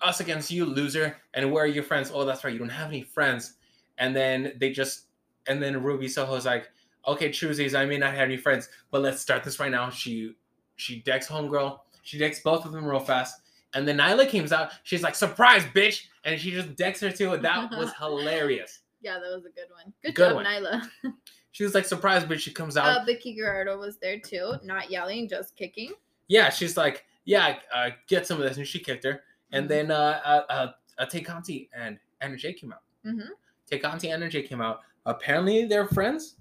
[0.01, 1.17] us against you, loser.
[1.33, 2.11] And where are your friends?
[2.13, 2.53] Oh, that's right.
[2.53, 3.53] You don't have any friends.
[3.97, 5.05] And then they just,
[5.47, 6.69] and then Ruby Soho's like,
[7.07, 9.89] okay, Truesies, I may not have any friends, but let's start this right now.
[9.89, 10.33] She,
[10.75, 11.79] she decks Homegirl.
[12.03, 13.41] She decks both of them real fast.
[13.73, 14.71] And then Nyla comes out.
[14.83, 16.03] She's like, surprise, bitch.
[16.23, 17.37] And she just decks her too.
[17.37, 18.79] That was hilarious.
[19.01, 19.93] Yeah, that was a good one.
[20.03, 20.45] Good, Good job, one.
[20.45, 20.81] Nyla.
[21.51, 22.39] She was like, surprise, bitch.
[22.39, 22.85] She comes out.
[22.85, 25.93] Uh, Vickie Guerrero was there too, not yelling, just kicking.
[26.27, 28.57] yeah, she's like, yeah, uh, get some of this.
[28.57, 29.21] And she kicked her.
[29.51, 29.69] And Mhm.
[29.69, 31.99] then uh, uh, uh, uh, Tay Conti and
[32.37, 32.81] Jay came out.
[33.05, 33.29] Mm-hmm.
[33.71, 34.81] Tekanti Energy came out.
[35.05, 36.35] Apparently they're friends,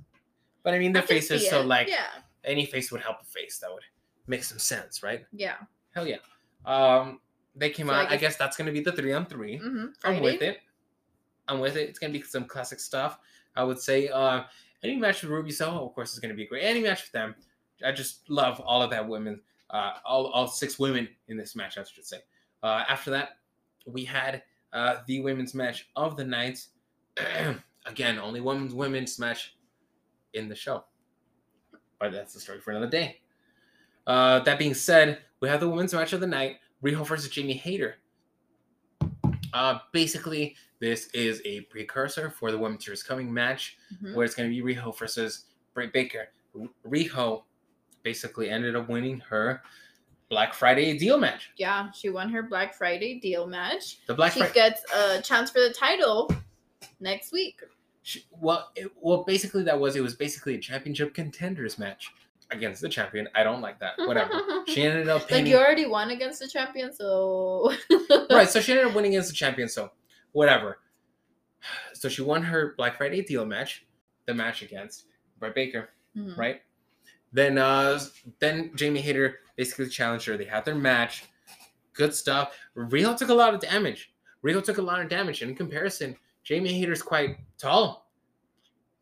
[0.63, 2.07] but I mean their I faces, so like yeah,
[2.45, 3.59] any face would help a face.
[3.59, 3.83] That would
[4.27, 5.27] make some sense, right?
[5.33, 5.57] yeah.
[5.95, 6.17] Hell yeah.
[6.65, 7.21] Um,
[7.55, 8.07] they came So out.
[8.09, 9.87] I guess, guess- that's gonna be the three on 3 Mm-hmm.
[10.05, 10.59] I'm with it.
[11.47, 11.89] I'm with it.
[11.89, 13.19] It's gonna be some classic stuff.
[13.57, 14.09] I would say.
[14.09, 14.45] Uh,
[14.83, 16.65] any match with Ruby Soho, of course, is gonna be great.
[16.65, 17.35] Any match with them,
[17.85, 19.41] I just love all of that women.
[19.71, 22.19] Uh, all all six women in this match, I should say.
[22.65, 23.37] Uh, after that,
[23.87, 26.67] we had uh, the women's match of the night.
[27.87, 29.55] Again, only women's women's match
[30.33, 30.85] in the show.
[32.01, 33.21] But that's the story for another day.
[34.07, 37.53] Uh, that being said, we have the women's match of the night: Riho versus Jamie
[37.53, 37.97] Hayter.
[39.53, 44.15] Uh, basically, this is a precursor for the Women's Series Coming match, Mhm.
[44.15, 46.29] where it's going to be Riho versus Britt Baker.
[46.87, 47.45] Riho
[48.03, 49.63] basically ended up winning her
[50.35, 51.51] Black Friday deal match.
[51.57, 53.99] Yeah, she won her Black Friday deal match.
[54.09, 56.29] The Black she gets a chance for the title
[56.99, 57.61] next week.
[58.03, 62.11] She, well, it, well, basically that was it was basically a championship contenders match
[62.51, 63.29] against the champion.
[63.37, 63.93] I don't like that.
[63.97, 64.33] Whatever.
[64.67, 67.73] she ended up like you already won against the champion, so
[68.31, 69.69] right, so she ended up winning against the champion.
[69.69, 69.93] So
[70.33, 70.79] whatever.
[71.93, 73.87] So she won her Black Friday deal match,
[74.27, 75.05] the match against
[75.39, 75.91] Britt Baker.
[76.17, 76.37] Mhm.
[76.37, 76.63] Right.
[77.35, 78.01] Then uh
[78.39, 80.37] then Jamie Hayter basically challenged her.
[80.37, 81.25] They had their match.
[81.93, 82.57] Good stuff.
[82.77, 84.15] Riho took a lot of damage.
[84.45, 85.43] Riho took a lot of damage.
[85.43, 88.09] In comparison, Jamie Hayter's quite tall.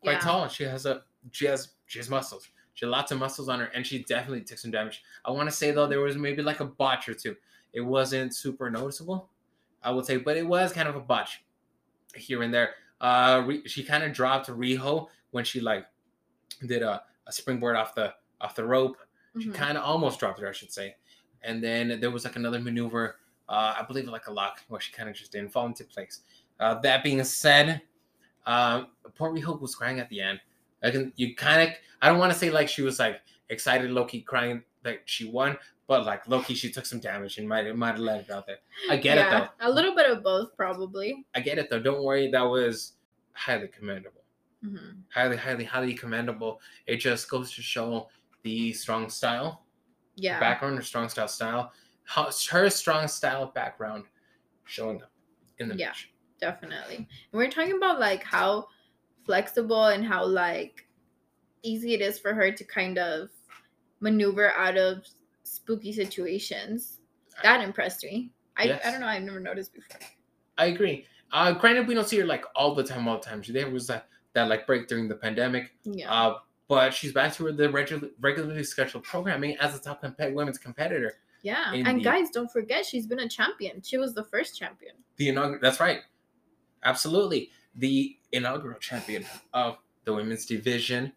[0.01, 0.19] Quite Yeah.
[0.19, 0.47] tall.
[0.47, 2.49] She has a she has she has muscles.
[2.73, 5.03] She has lots of muscles on her, and she definitely took some damage.
[5.23, 7.35] I want to say though, there was maybe like a botch or two.
[7.71, 9.29] It wasn't super noticeable,
[9.83, 11.43] I would say, but it was kind of a botch
[12.15, 12.71] here and there.
[12.99, 15.85] Uh, she kind of dropped Riho when she like
[16.65, 18.13] did a, a springboard off the
[18.43, 18.97] off the rope.
[19.39, 19.55] She Mhm.
[19.55, 20.95] kind of almost dropped her, I should say.
[21.41, 23.17] And then there was like another maneuver,
[23.49, 26.21] uh, I believe like a lock, where she kind of just didn't fall into place.
[26.59, 27.81] Uh, that being said,
[28.45, 30.39] um, poor Riho was crying at the end.
[30.83, 33.89] I can, you kind of, I don't want to say like she was like excited,
[33.91, 37.91] Loki crying that she won, but like Loki, she took some damage and might might
[37.91, 38.59] have let it out there.
[38.89, 39.47] I get it though.
[39.61, 41.25] A little bit of both, probably.
[41.33, 41.79] I get it though.
[41.79, 42.93] Don't worry, that was
[43.33, 44.21] highly commendable
[44.63, 45.01] Mhm.
[45.09, 46.61] highly, highly, highly commendable.
[46.85, 48.09] It just goes to show
[48.43, 49.65] the strong style
[50.15, 50.39] Yeah.
[50.39, 51.71] background, or strong style style,
[52.03, 54.05] how her strong style background
[54.65, 55.11] showing up
[55.59, 55.87] in the Yeah.
[55.87, 56.09] match.
[56.39, 58.67] definitely and we're talking about like how
[59.25, 60.85] flexible and how like
[61.61, 63.29] easy it is for her to kind of
[64.01, 65.05] maneuver out of
[65.43, 66.99] spooky situations
[67.43, 68.81] that impressed me i, Yes.
[68.85, 69.99] I don't know i've never noticed before
[70.57, 71.07] I agree.
[71.31, 73.41] Uh, granted, we don't see her like all the time, all the time.
[73.47, 75.71] There was that that like break during the pandemic.
[75.83, 76.39] yeah Uh,
[76.75, 81.13] but she's back to the regular, regularly scheduled programming as a top compet- women's competitor.
[81.41, 84.95] yeah and the- guys don't forget she's been a champion she was the first champion
[85.17, 85.59] The inaugural.
[85.61, 85.99] That's right.
[86.83, 87.49] Absolutely.
[87.75, 91.13] The inaugural champion of the women's division.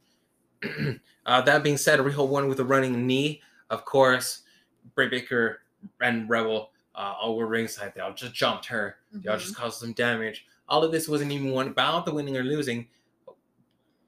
[1.26, 3.42] uh, that being said, Riho won with a running knee.
[3.70, 4.42] Of course,
[4.94, 5.60] Bray Baker
[6.00, 7.92] and Rebel uh, all were ringside.
[7.94, 8.96] They all just jumped her.
[9.12, 9.40] They all Mhm.
[9.40, 10.46] just caused some damage.
[10.68, 12.88] All of this wasn't even one about the winning or losing,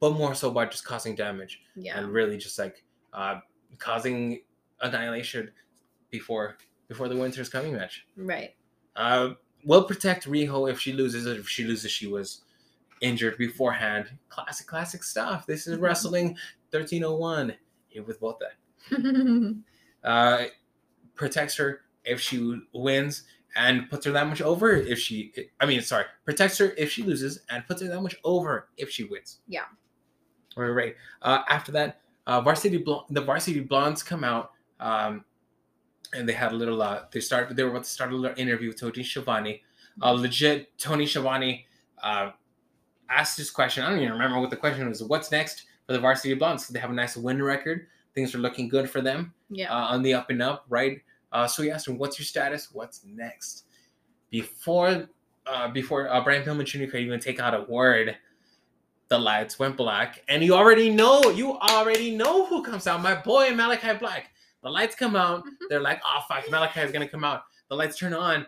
[0.01, 3.41] but more so by just causing damage yeah and really just like uh,
[3.79, 4.41] causing
[4.81, 5.51] annihilation
[6.11, 6.57] before
[6.89, 8.07] before the winter's coming match.
[8.17, 8.55] right
[8.97, 9.31] Uh,
[9.65, 11.27] will protect Riho if she loses.
[11.27, 12.43] If she loses, she was
[13.01, 14.11] injured beforehand.
[14.29, 15.47] Classic, classic stuff.
[15.47, 15.83] This is Mhm.
[15.83, 16.27] wrestling
[16.71, 17.55] 1301
[17.89, 18.51] here with Bota.
[20.05, 20.45] Uh,
[21.17, 23.25] protects her if she wins
[23.57, 25.33] and puts her that much over if she.
[25.61, 28.91] I mean, sorry, protects her if she loses and puts her that much over if
[28.91, 29.41] she wins.
[29.49, 29.65] Yeah.
[30.59, 30.95] All right.
[31.23, 34.53] Uh, after that, uh, varsity Bl- the varsity blondes come out.
[34.81, 35.25] Um,
[36.15, 36.81] and they had a little.
[36.81, 37.57] Uh, they started.
[37.57, 39.63] They were about to start a little interview with Tony Schiavone.
[40.01, 41.67] Uh, legit, Tony Schiavone
[42.03, 42.31] uh,
[43.11, 43.85] asked this question.
[43.85, 45.03] I don't even remember what the question was.
[45.03, 46.69] What's next for the varsity blondes?
[46.69, 47.89] They have a nice win record.
[48.15, 51.01] Things are looking good for them yeah uh, on the up and up, right?
[51.33, 52.69] Uh, so he asked him, "What's your status?
[52.73, 53.65] What's next?"
[54.31, 55.09] Before,
[55.47, 56.91] uh, before uh, Brian Pillman Jr.
[56.91, 58.17] could even take out a word,
[59.09, 63.01] the lights went black, and you already know, you already know who comes out.
[63.03, 64.31] My boy Malachi Black.
[64.63, 65.45] The lights come out.
[65.45, 65.51] Mhm.
[65.69, 68.47] They're like, "Oh fuck, Malachi is gonna come out." The lights turn on.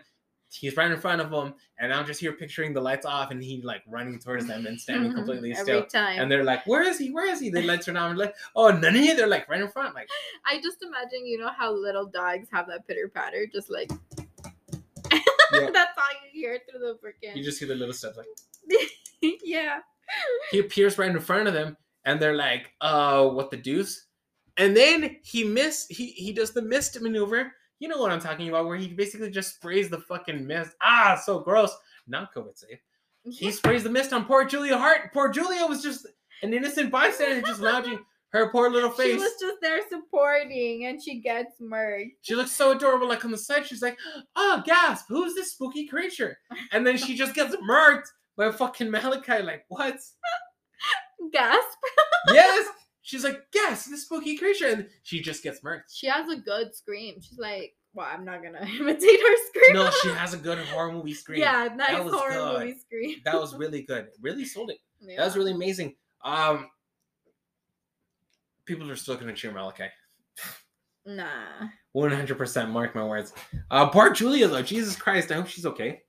[0.53, 3.41] He's right in front of them, and I'm just here picturing the lights off, and
[3.41, 5.85] he like running towards them and standing completely every still.
[5.85, 7.09] time And they're like, "Where is he?
[7.11, 8.11] Where is he?" The lights turn on.
[8.11, 9.95] and like, "Oh, none of you." They're like right in front.
[9.95, 10.09] Like,
[10.45, 13.89] i just imagine you know how little dogs have that pitter patter just like
[15.09, 18.17] that's all you hear through the freaking you just hear the little steps.
[18.17, 18.27] Like,
[19.43, 19.79] yeah
[20.51, 24.07] he appears right in front of them, and they're like, "Uh, what the deuce?"
[24.57, 25.87] And then he miss.
[25.89, 27.53] He he does the mist maneuver.
[27.79, 30.75] You know what I'm talking about, where he basically just sprays the fucking mist.
[30.81, 31.75] Ah, so gross.
[32.07, 32.79] Not COVID safe.
[33.23, 35.13] He sprays the mist on poor Julia Hart.
[35.13, 36.07] Poor Julia was just
[36.43, 39.13] an innocent bystander, just lounging her poor little face.
[39.13, 42.11] She was just there supporting and she gets murked.
[42.21, 43.65] She looks so adorable, like on the side.
[43.65, 43.97] She's like,
[44.35, 45.05] "Oh, gasp!
[45.07, 46.37] Who's this spooky creature?"
[46.71, 48.07] And then she just gets murked
[48.41, 49.43] by fucking Malachi.
[49.43, 49.97] Like, what?
[51.31, 51.77] Gasp.
[52.29, 52.67] yes.
[53.03, 55.93] She's like, "Yes, this spooky creature," and she just gets murked.
[55.93, 57.15] She has a good scream.
[57.19, 59.73] She's like, well, I'm not gonna imitate her scream.
[59.75, 61.41] No, she has a good horror movie scream.
[61.41, 62.59] Yeah, nice horror good.
[62.59, 63.17] movie scream.
[63.25, 64.07] That was really good.
[64.21, 64.77] Really sold it.
[65.01, 65.15] Yeah.
[65.17, 65.95] That was really amazing.
[66.23, 66.69] Um,
[68.65, 69.85] people are still gonna cheer Malachi.
[71.05, 71.69] Nah.
[71.93, 72.69] One hundred percent.
[72.69, 73.33] Mark my words.
[73.69, 74.61] Uh, poor Julia though.
[74.61, 75.31] Jesus Christ.
[75.31, 76.01] I hope she's okay.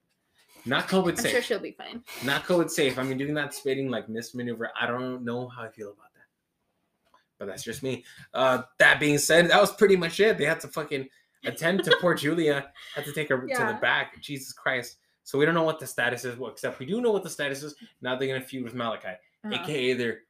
[0.64, 1.32] Not COVID I'm safe.
[1.32, 2.02] sure she'll be fine.
[2.24, 2.98] Not COVID safe.
[2.98, 4.70] I mean, doing that spitting like mist maneuver.
[4.80, 7.18] I don't know how I feel about that.
[7.38, 8.04] But that's just me.
[8.32, 10.38] Uh, that being said, that was pretty much it.
[10.38, 11.08] They had to fucking
[11.44, 12.70] attend to poor Julia.
[12.94, 14.20] Had to take her to the back.
[14.20, 14.98] Jesus Christ.
[15.24, 16.36] So we don't know what the status is.
[16.38, 17.74] Well, except we do know what the status is.
[18.00, 19.08] Now they're gonna feud with Malachi,
[19.44, 19.54] Uh-huh.
[19.54, 20.20] aka they're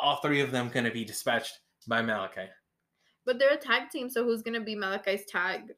[0.00, 2.48] all three of them gonna be dispatched by Malachi.
[3.24, 5.74] But they're a tag team, so who's gonna be Malachi's tag?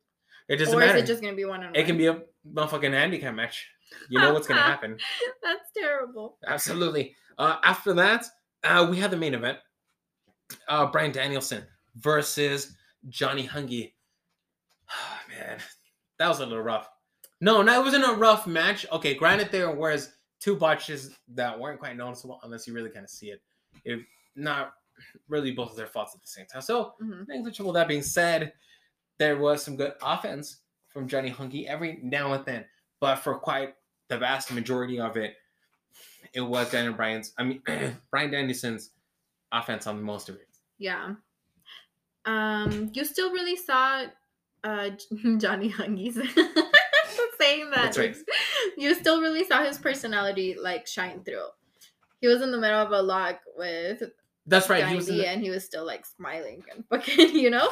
[0.51, 0.99] It doesn't or matter.
[0.99, 1.77] is it just gonna be one on one?
[1.77, 3.69] it can be a motherfucking handicap match.
[4.09, 4.99] You know what's gonna happen.
[5.43, 6.39] That's terrible.
[6.47, 7.15] Absolutely.
[7.39, 8.25] Uh, after that,
[8.65, 9.59] uh, we had the main event.
[10.69, 11.65] uh, Bryan Danielson
[11.97, 12.75] versus
[13.09, 13.93] Johnny Hungee.
[15.29, 15.59] man,
[16.19, 16.89] that was a little rough.
[17.41, 18.85] No, no, it wasn't a rough match.
[18.93, 23.11] Okay, granted, there was two botches that weren't quite noticeable unless you really kind of
[23.11, 23.41] see it.
[23.85, 24.01] If
[24.37, 24.75] not
[25.29, 26.61] really both of their faults at the same time.
[26.63, 27.29] So Mhm.
[27.29, 27.73] negligible.
[27.73, 28.53] That being said,
[29.21, 32.65] there was some good offense from Johnny Hungee every now and then,
[33.01, 33.75] but for quite
[34.09, 35.35] the vast majority of it,
[36.33, 37.33] it was Daniel Bryan's.
[37.39, 37.63] I mean,
[38.11, 38.91] Bryan Danielson's
[39.53, 40.49] offense on most of it.
[40.79, 41.15] Yeah.
[42.25, 44.07] Um, you still really saw
[44.65, 44.91] uh
[45.37, 46.15] Johnny Hungee's
[47.39, 47.95] saying that.
[47.95, 48.17] That's right.
[48.79, 51.47] You still really saw his personality like shine through.
[52.23, 54.03] He was in the middle of a log with
[54.47, 54.87] That's right.
[54.87, 55.07] He was.
[55.07, 57.69] The- and he was still like smiling and fucking, you know?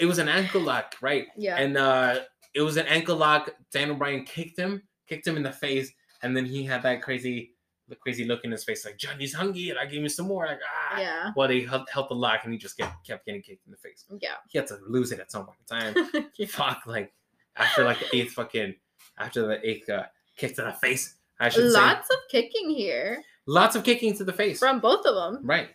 [0.00, 1.26] It was an ankle lock, right?
[1.36, 1.56] yeah.
[1.56, 2.20] And uh
[2.54, 3.50] it was an ankle lock.
[3.72, 7.52] Daniel Bryan kicked him, kicked him in the face, and then he had that crazy,
[7.88, 10.46] the crazy look in his face, like Johnny's hungry, and I gave me some more.
[10.46, 10.58] Like
[10.92, 10.98] ah.
[11.00, 11.30] yeah.
[11.36, 13.76] Well, they held, held the lock, and he just kept, kept getting kicked in the
[13.76, 14.04] face.
[14.20, 14.34] Yeah.
[14.48, 16.30] He had to lose it at some point in time.
[16.36, 16.46] yeah.
[16.46, 17.12] Fuck, like
[17.56, 18.74] after like the eighth fucking
[19.18, 20.04] after the eighth uh,
[20.36, 21.78] kick to the face, I should say.
[21.78, 24.58] Lots of kicking here Lots of kicking to the face.
[24.58, 25.40] from both of them.
[25.46, 25.68] Right.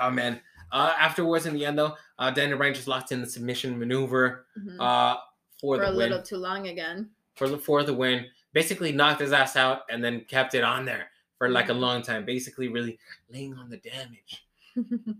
[0.00, 0.40] Oh man.
[0.74, 4.46] Uh, afterwards, in the end, though, uh, Daniel Bryan just locked in the submission maneuver
[4.58, 4.80] Mhm.
[4.80, 5.16] uh,
[5.60, 5.96] for, For the a win.
[6.10, 7.10] little too long again.
[7.36, 10.84] For the for the win, basically knocked his ass out and then kept it on
[10.84, 11.78] there for like a Mhm.
[11.80, 12.24] long time.
[12.24, 12.98] Basically, really
[13.30, 14.44] laying on the damage.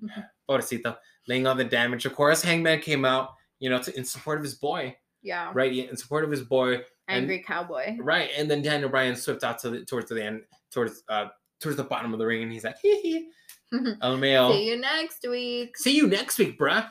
[0.49, 0.97] Pobrecito,
[1.29, 2.05] laying on the damage.
[2.07, 5.51] Of course, Hangman came out, you know, to, in support of his boy, yeah.
[5.55, 5.73] right?
[5.73, 6.75] In support of his boy,
[7.09, 7.97] and- Angry cowboy.
[8.01, 8.31] right?
[8.37, 11.29] And then Daniel Bryan swept out to the towards the end, towards uh
[11.61, 13.29] towards the bottom of the ring, and he's like, hee hee,
[13.73, 14.53] LMAO.
[14.53, 15.77] See you next week.
[15.77, 16.91] See you next week, bruh.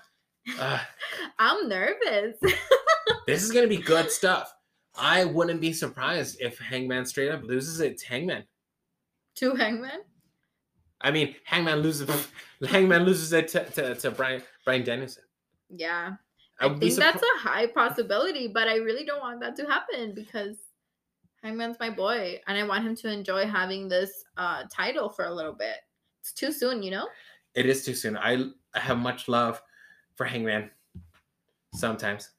[0.60, 0.80] Uh,
[1.40, 2.38] I'm nervous.
[3.28, 4.54] this is gonna be good stuff.
[4.96, 7.98] I wouldn't be surprised if Hangman straight up loses it.
[8.00, 8.44] to Hangman.
[9.36, 10.02] to Hangman.
[11.02, 12.10] I mean, Hangman loses.
[12.68, 15.24] Hangman loses it to, to, to Brian Brian Dennison.
[15.70, 16.14] Yeah.
[16.60, 20.14] I I think that's a high possibility, but I really don't want that to happen
[20.14, 20.56] because
[21.44, 25.34] Hangman's my boy and I want him to enjoy having this uh title for a
[25.34, 25.78] little bit.
[26.22, 27.08] It's too soon, you know?
[27.54, 28.18] It is too soon.
[28.18, 29.62] I I have much love
[30.16, 30.72] for Hangman.
[31.76, 32.32] Sometimes.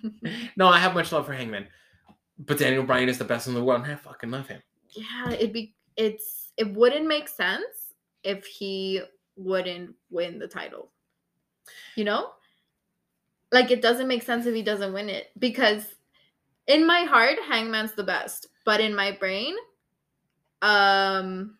[0.56, 1.66] no, I have much love for Hangman.
[2.38, 4.60] But Daniel Bryan is the best in the world, and I fucking love him.
[4.90, 9.02] yeah, it'd be it's it wouldn't make sense if he
[9.36, 10.90] wouldn't win the title.
[11.96, 12.30] You know?
[13.52, 15.93] Like it doesn't make sense if he doesn't win it because
[16.66, 19.54] in my heart Hangman's the best, but in my brain
[20.62, 21.58] um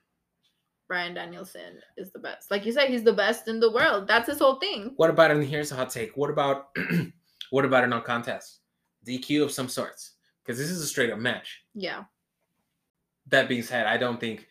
[0.86, 2.50] Bryan Danielson is the best.
[2.50, 4.06] Like you said he's the best in the world.
[4.06, 4.92] That's his whole thing.
[4.96, 6.16] What about and here's a hot take.
[6.16, 6.68] What about
[7.50, 8.60] what about a non contest?
[9.06, 10.12] DQ of some sorts.
[10.42, 11.62] Because this is a straight up match.
[11.74, 12.04] Yeah.
[13.28, 14.46] That being said, I don't think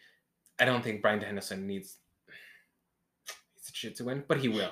[0.59, 1.97] I don't think Bryan Danielson needs
[3.55, 4.71] needs a shit to win, but he will.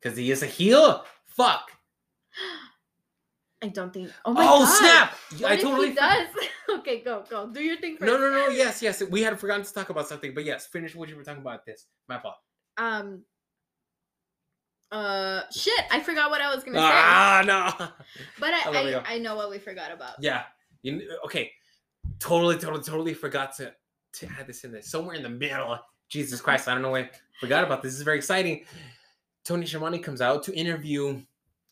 [0.00, 1.04] Because he is a heel.
[1.26, 1.70] Fuck.
[3.64, 4.78] I don't think Oh my oh god.
[4.78, 5.40] snap!
[5.40, 6.28] What I totally he does.
[6.78, 7.48] okay, go, go.
[7.48, 8.12] Do your thing first.
[8.12, 8.48] No, no, no.
[8.48, 9.02] Yes, yes.
[9.02, 11.64] We had forgotten to talk about something, but yes, finish what you were talking about.
[11.64, 12.36] This, my fault.
[12.76, 13.22] um
[14.92, 16.84] uh shit i forgot what i was gonna say.
[16.84, 17.86] Ah, no.
[18.38, 18.92] but I i.
[18.92, 20.42] I, I know what we forgot about Yeah.
[20.82, 21.50] You okay?
[22.18, 23.72] Totally, totally, totally forgot to
[24.12, 25.78] to add this in there somewhere in the middle.
[26.10, 26.68] Jesus Christ!
[26.68, 27.00] I don't know why.
[27.00, 27.92] I Forgot about this.
[27.92, 28.64] This is very exciting.
[29.44, 31.20] Tony Schiavone comes out to interview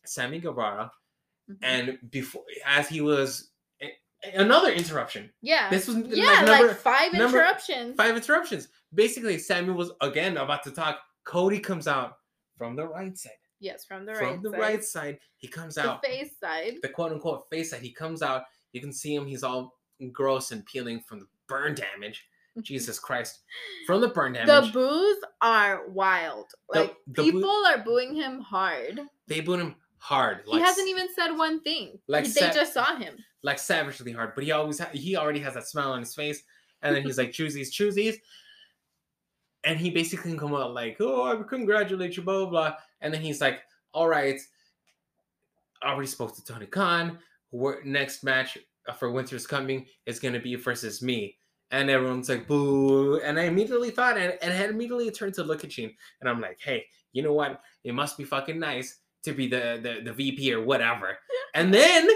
[0.05, 0.91] Sammy Guevara,
[1.51, 1.57] Mhm.
[1.63, 3.51] and before as he was
[4.35, 5.33] another interruption.
[5.43, 8.69] yeah This was yeah like like, five number interruptions five interruptions.
[8.95, 11.01] Basically, Sammy was again about to talk.
[11.25, 12.19] Cody comes out
[12.57, 13.33] from the right side.
[13.61, 14.61] yes from the from right From the side.
[14.61, 16.05] right side, he comes the out.
[16.05, 19.27] face side the quote unquote face that he comes out, you can see him.
[19.27, 19.79] He's all
[20.13, 22.25] gross and peeling from the burn damage.
[22.61, 23.41] Jesus Christ,
[23.87, 24.67] from the burn damage.
[24.73, 29.75] the boos are wild like the boo- people are booing him hard they booed him
[30.03, 30.41] hard.
[30.51, 34.35] he hasn't even said one thing like they sa- just saw him like savagely hard.
[34.35, 36.43] But he always ha- he already has that smile on his face,
[36.83, 38.17] and then he's like choosies, choosies,
[39.63, 42.75] and he basically can come out like, oh, I congratulate you, blah blah, blah.
[43.01, 43.61] and then he's like,
[43.95, 44.41] all right,
[45.83, 47.19] I already spoke to Tony Khan.
[47.53, 48.59] We're, next match
[48.99, 51.37] for Winter's Coming is gonna be versus me.
[51.71, 53.21] And everyone's like, boo.
[53.21, 56.41] And I immediately thought, and, and I immediately turned to look at Gene, and I'm
[56.41, 57.63] like, hey, you know what?
[57.85, 61.19] It must be fucking nice to be the, the, the VP or whatever.
[61.55, 62.09] And then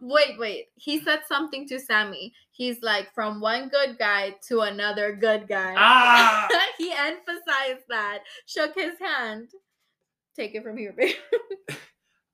[0.00, 5.14] wait wait he said something to sammy he's like from one good guy to another
[5.14, 6.48] good guy Ah!
[6.78, 9.50] he emphasized that, shook his hand.
[10.34, 11.16] Take it from here, babe.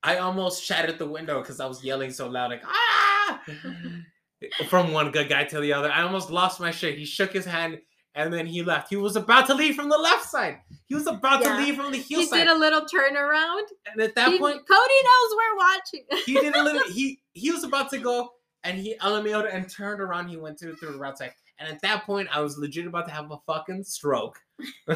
[0.03, 3.41] I almost shattered the window because I was yelling so loud, like ah,
[4.69, 5.91] from one good guy to the other.
[5.91, 6.99] I almost lost my shit.
[6.99, 7.79] He shook his hand,
[8.15, 8.89] and then he left.
[8.91, 10.59] He was about to leave from the left side.
[10.87, 11.57] He was about Yeah.
[11.57, 12.39] to leave from the heel He side.
[12.39, 13.63] He did a little turnaround.
[13.87, 16.05] and at that He- point, Cody knows we're watching.
[16.27, 16.83] he did a little.
[16.93, 18.31] He he was about to go,
[18.63, 20.29] and he LMAO'd and turned around.
[20.29, 21.33] He went to through the right side.
[21.59, 24.41] And at that point, I was legit about to have a fucking stroke.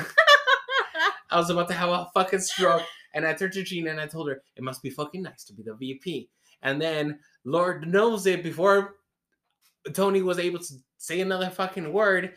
[1.31, 2.83] I was about to have a fucking stroke.
[3.15, 5.53] And I turned to Gina and I told her, it must be fucking nice to
[5.55, 6.29] be the VP.
[6.63, 8.97] And then, Lord knows it, before
[9.93, 12.35] Tony was able to say another fucking word,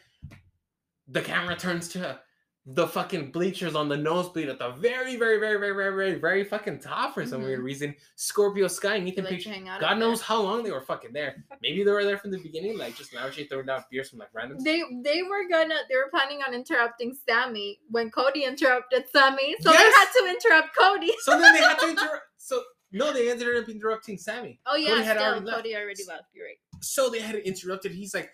[1.07, 2.19] the camera turns to
[2.67, 6.43] the fucking bleachers on the nosebleed at the very, very, very, very, very, very, very
[6.43, 7.45] fucking top for some Mhm.
[7.45, 7.95] weird reason.
[8.17, 9.47] Scorpio Sky and Ethan Like Page.
[9.47, 9.95] out God up there.
[9.97, 11.43] knows how long they were fucking there.
[11.63, 14.29] Maybe they were there from the beginning, like just lavishly throwing down beers from like
[14.33, 14.59] random.
[14.63, 19.71] They they were gonna they were planning on interrupting Sammy when Cody interrupted Sammy, so
[19.71, 19.79] Yes!
[19.79, 21.11] they had to interrupt Cody.
[21.21, 22.25] So then they had to interrupt.
[22.37, 24.59] So no, they ended up interrupting Sammy.
[24.67, 25.57] Oh yeah, Cody had still already left.
[25.57, 26.23] Cody already left.
[26.33, 26.57] You're right.
[26.81, 27.87] so they had to interrupt.
[27.87, 28.29] He's like,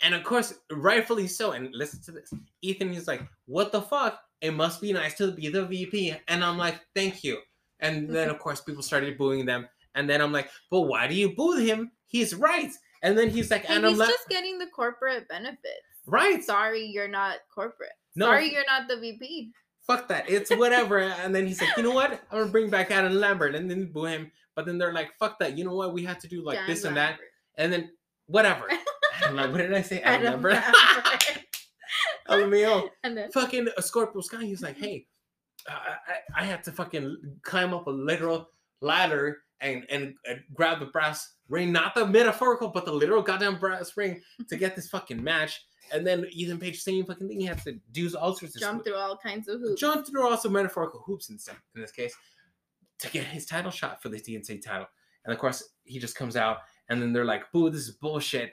[0.00, 1.52] and of course, rightfully so.
[1.52, 2.32] And listen to this.
[2.62, 4.20] Ethan is like, what the fuck?
[4.40, 6.14] It must be nice to be the VP.
[6.28, 7.38] And I'm like, thank you.
[7.80, 8.34] And then mm-hmm.
[8.34, 9.68] of course people started booing them.
[9.94, 11.90] And then I'm like, but why do you boo him?
[12.06, 12.70] He's right.
[13.02, 15.62] And then he's like, and I'm he's like, just getting the corporate benefits.
[16.06, 16.42] right.
[16.42, 17.90] Sorry, you're not corporate.
[18.16, 18.26] No.
[18.26, 19.52] Sorry, you're not the VP.
[19.86, 20.28] Fuck that.
[20.28, 20.98] It's whatever.
[20.98, 22.12] and then he's like, you know what?
[22.30, 23.54] I'm gonna bring back Adam Lambert.
[23.54, 24.30] And then boo him.
[24.54, 25.56] But then they're like, fuck that.
[25.56, 25.92] You know what?
[25.92, 27.10] We have to do like Dan this and that.
[27.10, 27.26] Lambert.
[27.56, 27.90] And then
[28.26, 28.68] whatever.
[29.34, 29.52] Lambert.
[29.52, 30.02] What did I say?
[30.04, 30.52] Lambert.
[30.52, 30.64] Lambert.
[32.28, 32.90] LMAO.
[33.04, 34.44] and then fucking a Scorpio Sky.
[34.44, 35.06] He's like, hey,
[35.68, 38.50] I, I, I had to fucking climb up a literal
[38.80, 43.58] ladder and, and and grab the brass ring, not the metaphorical, but the literal goddamn
[43.58, 45.64] brass ring to get this fucking match.
[45.90, 47.40] And then Ethan Page, same fucking thing.
[47.40, 49.80] He had to do all sorts of jump through all kinds of hoops.
[49.80, 52.14] jump through also metaphorical hoops and stuff in this case
[52.98, 54.86] to get his title shot for the TNT title.
[55.24, 56.58] And of course, he just comes out,
[56.88, 58.52] and then they're like, "Boo, this is bullshit."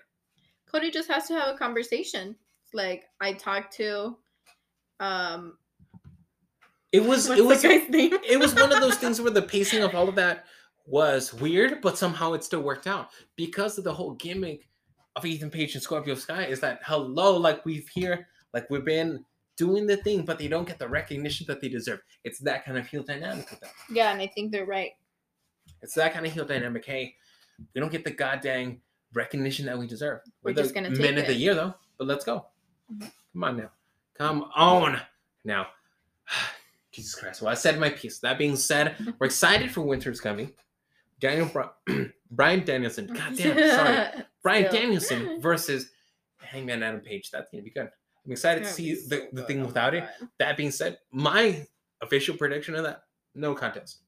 [0.76, 2.36] Cody just has to have a conversation.
[2.66, 4.18] It's like I talked to
[5.00, 5.58] um
[6.92, 10.10] It was it was it was one of those things where the pacing of all
[10.10, 10.46] of that
[10.86, 14.68] was weird, but somehow it still worked out because of the whole gimmick
[15.16, 19.24] of Ethan Page and Scorpio Sky is that hello, like we've here, like we've been
[19.56, 22.02] doing the thing, but they don't get the recognition that they deserve.
[22.26, 23.70] It's that kind of heel dynamic with them.
[23.90, 24.92] Yeah, and I think they're right.
[25.82, 26.84] It's that kind of heel dynamic.
[26.84, 27.16] Hey,
[27.74, 28.82] we don't get the goddamn
[29.16, 30.20] recognition that we deserve.
[30.44, 31.74] We're the just gonna men take of the year though.
[31.98, 32.46] But let's go.
[32.94, 33.12] Mhm.
[33.34, 33.72] Come on now.
[34.18, 35.02] Come on
[35.44, 35.68] now.
[36.92, 37.42] Jesus Christ.
[37.42, 38.20] Well, I said my piece.
[38.20, 40.52] That being said, we're excited for winter's coming.
[41.20, 43.08] Daniel Bri- Bryan Danielson.
[43.14, 44.24] God damn, sorry.
[44.44, 44.72] Bryan.
[44.74, 45.90] Danielson versus
[46.38, 47.32] Hangman Adam Page.
[47.32, 47.90] That's gonna be good.
[48.26, 50.04] I'm excited to see the, the thing without it.
[50.40, 51.66] That being said, my
[52.02, 53.04] official prediction of that,
[53.36, 54.00] no contest.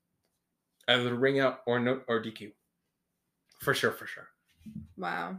[0.88, 2.52] Either ring out or no or DQ.
[3.62, 4.28] For sure, for sure.
[4.98, 5.38] Wow.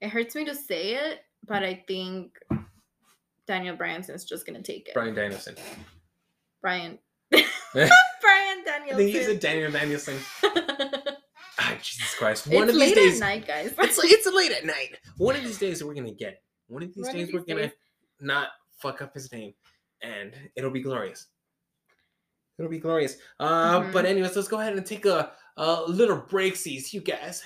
[0.00, 2.38] It hurts me to say it, but I think
[3.46, 4.94] Daniel Branson's just gonna take it.
[4.94, 5.54] Bryan Danielson.
[6.62, 6.98] Bryan.
[7.32, 7.46] I
[8.20, 8.96] Bryan Danielson.
[8.96, 10.16] think he's a Daniel Danielson.
[11.62, 12.46] Ah, Jesus Christ.
[12.46, 13.20] One it's of these late days.
[13.20, 13.74] at night, guys.
[13.78, 14.96] It's, it's late at night.
[15.18, 16.42] One of these days we're gonna get it.
[16.68, 17.70] One of these One of days these we're gonna
[18.18, 18.48] not
[18.80, 19.52] fuck up his name.
[20.00, 21.26] And it'll be glorious.
[22.58, 23.16] It'll be glorious.
[23.38, 23.92] Uh Mhm.
[23.92, 27.42] but anyways, let's go ahead and take a, a little break, sees you guys.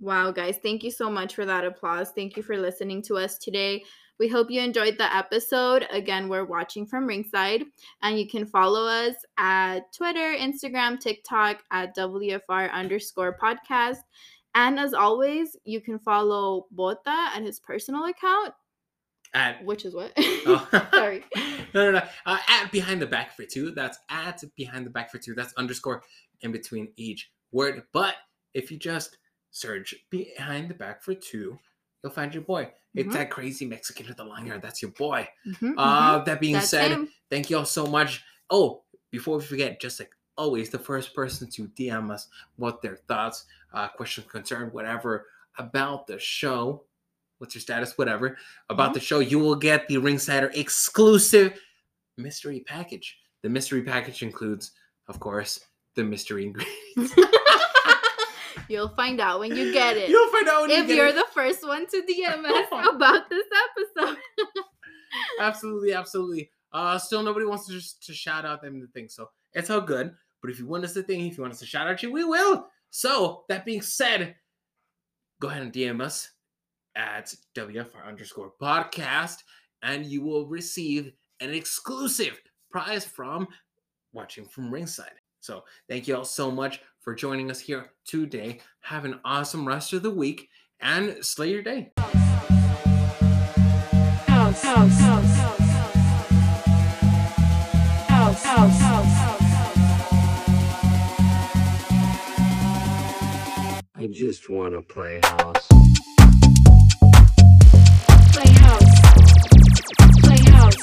[0.00, 2.10] Wow, guys, thank you so much for that applause.
[2.10, 3.82] Thank you for listening to us today.
[4.18, 5.86] We hope you enjoyed the episode.
[5.90, 7.64] Again, we're watching from ringside,
[8.02, 13.98] and you can follow us at Twitter, Instagram, TikTok at WFR underscore podcast.
[14.54, 18.54] And as always, you can follow Bota at his personal account,
[19.34, 20.12] At which is what?
[20.16, 20.88] Oh.
[20.94, 21.22] Sorry.
[21.74, 22.02] no, no, no.
[22.24, 23.72] Uh, at behind the back for two.
[23.72, 25.34] That's at behind the back for two.
[25.34, 26.02] That's underscore
[26.40, 27.82] in between each word.
[27.92, 28.14] But
[28.54, 29.18] if you just
[29.50, 31.58] search behind the back for two,
[32.02, 32.70] you'll find your boy.
[32.94, 33.12] It's Mhm.
[33.14, 34.58] that crazy Mexican with the long hair.
[34.58, 35.28] That's your boy.
[35.46, 36.24] Mhm, Uh, mhm.
[36.24, 37.12] that being That's said, him.
[37.30, 38.22] thank you all so much.
[38.50, 42.96] Oh, before we forget, just like always, the first person to DM us what their
[42.96, 45.26] thoughts, uh, question, concern, whatever
[45.58, 46.84] about the show,
[47.38, 48.36] what's your status, whatever
[48.68, 48.94] about Mhm.
[48.94, 51.58] the show, you will get the Ringsider exclusive
[52.18, 53.18] mystery package.
[53.42, 54.72] The mystery package includes,
[55.08, 55.60] of course,
[55.94, 57.14] the mystery ingredients.
[58.68, 60.08] You'll find out when you get it.
[60.08, 63.44] You'll find out when you if you're the first one to DM us about this
[63.96, 64.18] episode.
[65.40, 66.50] absolutely, absolutely.
[66.72, 69.80] Uh, still nobody wants to just to shout out them the thing, so it's all
[69.80, 70.14] good.
[70.42, 72.12] But if you want us to thing, if you want us to shout out you,
[72.12, 72.68] we will.
[72.90, 74.34] So that being said,
[75.40, 76.30] go ahead and DM us
[76.94, 79.38] at WFR underscore podcast,
[79.82, 82.40] and you will receive an exclusive
[82.70, 83.46] prize from
[84.12, 85.12] watching from ringside.
[85.40, 88.58] So thank you all so much for joining us here today.
[88.80, 90.48] Have an awesome rest of the week
[90.80, 91.92] and slay your day.
[94.26, 95.38] House, house, house,
[98.08, 99.40] house, house, house.
[103.94, 105.68] I just want to play house.
[108.32, 109.00] Play house.
[110.24, 110.76] Play house.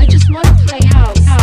[0.00, 1.39] I just want to play house.